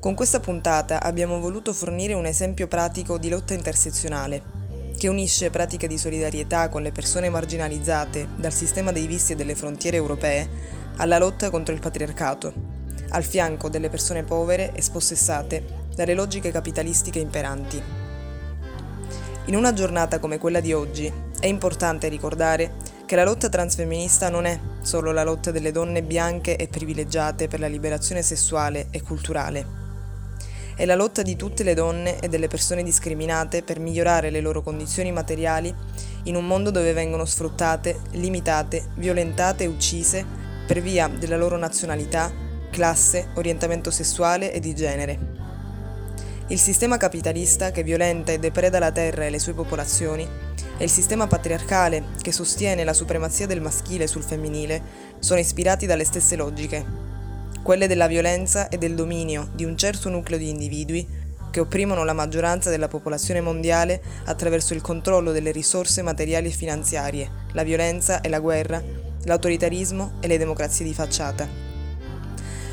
Con 0.00 0.14
questa 0.16 0.40
puntata 0.40 1.00
abbiamo 1.04 1.38
voluto 1.38 1.72
fornire 1.72 2.14
un 2.14 2.26
esempio 2.26 2.66
pratico 2.66 3.16
di 3.16 3.28
lotta 3.28 3.54
intersezionale, 3.54 4.42
che 4.98 5.06
unisce 5.06 5.50
pratiche 5.50 5.86
di 5.86 5.98
solidarietà 5.98 6.68
con 6.68 6.82
le 6.82 6.90
persone 6.90 7.28
marginalizzate 7.28 8.26
dal 8.34 8.52
sistema 8.52 8.90
dei 8.90 9.06
visti 9.06 9.34
e 9.34 9.36
delle 9.36 9.54
frontiere 9.54 9.98
europee 9.98 10.82
alla 10.96 11.18
lotta 11.18 11.50
contro 11.50 11.74
il 11.74 11.80
patriarcato, 11.80 12.52
al 13.10 13.24
fianco 13.24 13.68
delle 13.68 13.88
persone 13.88 14.22
povere 14.22 14.72
e 14.72 14.82
spossessate 14.82 15.82
dalle 15.94 16.14
logiche 16.14 16.50
capitalistiche 16.50 17.18
imperanti. 17.18 17.82
In 19.46 19.56
una 19.56 19.72
giornata 19.72 20.18
come 20.18 20.38
quella 20.38 20.60
di 20.60 20.72
oggi 20.72 21.12
è 21.38 21.46
importante 21.46 22.08
ricordare 22.08 22.74
che 23.06 23.16
la 23.16 23.24
lotta 23.24 23.48
transfemminista 23.48 24.30
non 24.30 24.46
è 24.46 24.58
solo 24.80 25.12
la 25.12 25.24
lotta 25.24 25.50
delle 25.50 25.72
donne 25.72 26.02
bianche 26.02 26.56
e 26.56 26.68
privilegiate 26.68 27.48
per 27.48 27.60
la 27.60 27.68
liberazione 27.68 28.22
sessuale 28.22 28.86
e 28.90 29.02
culturale 29.02 29.82
è 30.76 30.84
la 30.86 30.96
lotta 30.96 31.22
di 31.22 31.36
tutte 31.36 31.62
le 31.62 31.74
donne 31.74 32.18
e 32.18 32.28
delle 32.28 32.48
persone 32.48 32.82
discriminate 32.82 33.62
per 33.62 33.78
migliorare 33.78 34.30
le 34.30 34.40
loro 34.40 34.62
condizioni 34.62 35.12
materiali 35.12 35.72
in 36.24 36.34
un 36.34 36.46
mondo 36.46 36.70
dove 36.70 36.92
vengono 36.92 37.24
sfruttate, 37.24 38.00
limitate, 38.12 38.88
violentate 38.96 39.64
e 39.64 39.68
uccise 39.68 40.42
per 40.66 40.80
via 40.80 41.08
della 41.08 41.36
loro 41.36 41.56
nazionalità, 41.56 42.32
classe, 42.70 43.28
orientamento 43.34 43.90
sessuale 43.90 44.52
e 44.52 44.60
di 44.60 44.74
genere. 44.74 45.18
Il 46.48 46.58
sistema 46.58 46.96
capitalista 46.96 47.70
che 47.70 47.82
violenta 47.82 48.32
e 48.32 48.38
depreda 48.38 48.78
la 48.78 48.92
terra 48.92 49.24
e 49.24 49.30
le 49.30 49.38
sue 49.38 49.54
popolazioni 49.54 50.28
e 50.76 50.84
il 50.84 50.90
sistema 50.90 51.26
patriarcale 51.26 52.04
che 52.20 52.32
sostiene 52.32 52.84
la 52.84 52.92
supremazia 52.92 53.46
del 53.46 53.60
maschile 53.60 54.06
sul 54.06 54.22
femminile 54.22 54.82
sono 55.18 55.40
ispirati 55.40 55.86
dalle 55.86 56.04
stesse 56.04 56.36
logiche 56.36 57.04
quelle 57.64 57.86
della 57.86 58.06
violenza 58.06 58.68
e 58.68 58.76
del 58.76 58.94
dominio 58.94 59.48
di 59.54 59.64
un 59.64 59.74
certo 59.78 60.10
nucleo 60.10 60.36
di 60.36 60.50
individui 60.50 61.08
che 61.50 61.60
opprimono 61.60 62.04
la 62.04 62.12
maggioranza 62.12 62.68
della 62.68 62.88
popolazione 62.88 63.40
mondiale 63.40 64.02
attraverso 64.26 64.74
il 64.74 64.82
controllo 64.82 65.32
delle 65.32 65.50
risorse 65.50 66.02
materiali 66.02 66.48
e 66.48 66.52
finanziarie, 66.52 67.30
la 67.52 67.62
violenza 67.62 68.20
e 68.20 68.28
la 68.28 68.38
guerra, 68.38 68.82
l'autoritarismo 69.24 70.12
e 70.20 70.26
le 70.26 70.38
democrazie 70.38 70.84
di 70.84 70.94
facciata. 70.94 71.48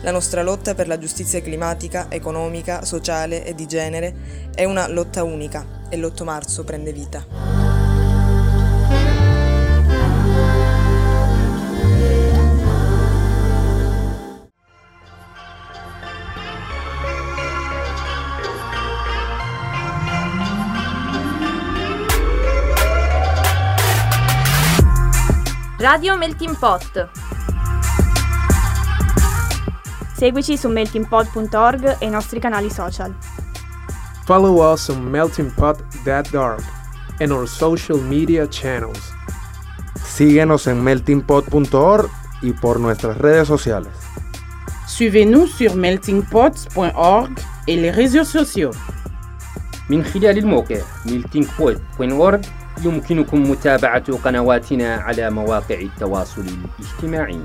La 0.03 0.11
nostra 0.11 0.41
lotta 0.41 0.73
per 0.73 0.87
la 0.87 0.97
giustizia 0.97 1.41
climatica, 1.41 2.07
economica, 2.09 2.83
sociale 2.83 3.45
e 3.45 3.53
di 3.53 3.67
genere 3.67 4.49
è 4.55 4.65
una 4.65 4.87
lotta 4.87 5.23
unica 5.23 5.83
e 5.89 5.97
l'8 5.97 6.23
marzo 6.23 6.63
prende 6.63 6.91
vita. 6.91 7.60
Radio 25.80 26.16
Melting 26.16 26.56
Pot. 26.58 27.08
Seguici 30.16 30.56
su 30.56 30.68
meltingpot.org 30.68 31.96
e 31.98 32.06
i 32.06 32.08
nostri 32.08 32.40
canali 32.40 32.70
social. 32.70 33.14
Follow 34.24 34.72
us 34.72 34.88
on 34.88 35.10
meltingpot.org 35.10 36.62
and 37.20 37.30
our 37.30 37.46
social 37.46 38.00
media 38.00 38.48
channels. 38.48 39.12
Síguenos 40.02 40.66
en 40.66 40.82
meltingpot.org 40.82 42.10
y 42.42 42.52
por 42.52 42.80
nuestras 42.80 43.18
redes 43.18 43.46
sociales. 43.46 43.92
Suivez-nous 44.86 45.46
sur 45.46 45.74
meltingpot.org 45.76 47.38
et 47.66 47.76
les 47.76 47.90
réseaux 47.90 48.24
sociaux. 48.24 48.72
من 49.90 50.04
خلال 50.04 50.38
الموقع 50.38 50.80
meltingpot.org 51.06 52.40
يمكنكم 52.83 53.51
متابعة 53.51 54.17
قنواتنا 54.17 54.95
على 54.95 55.29
مواقع 55.29 55.75
التواصل 55.75 56.45
الاجتماعي. 56.79 57.39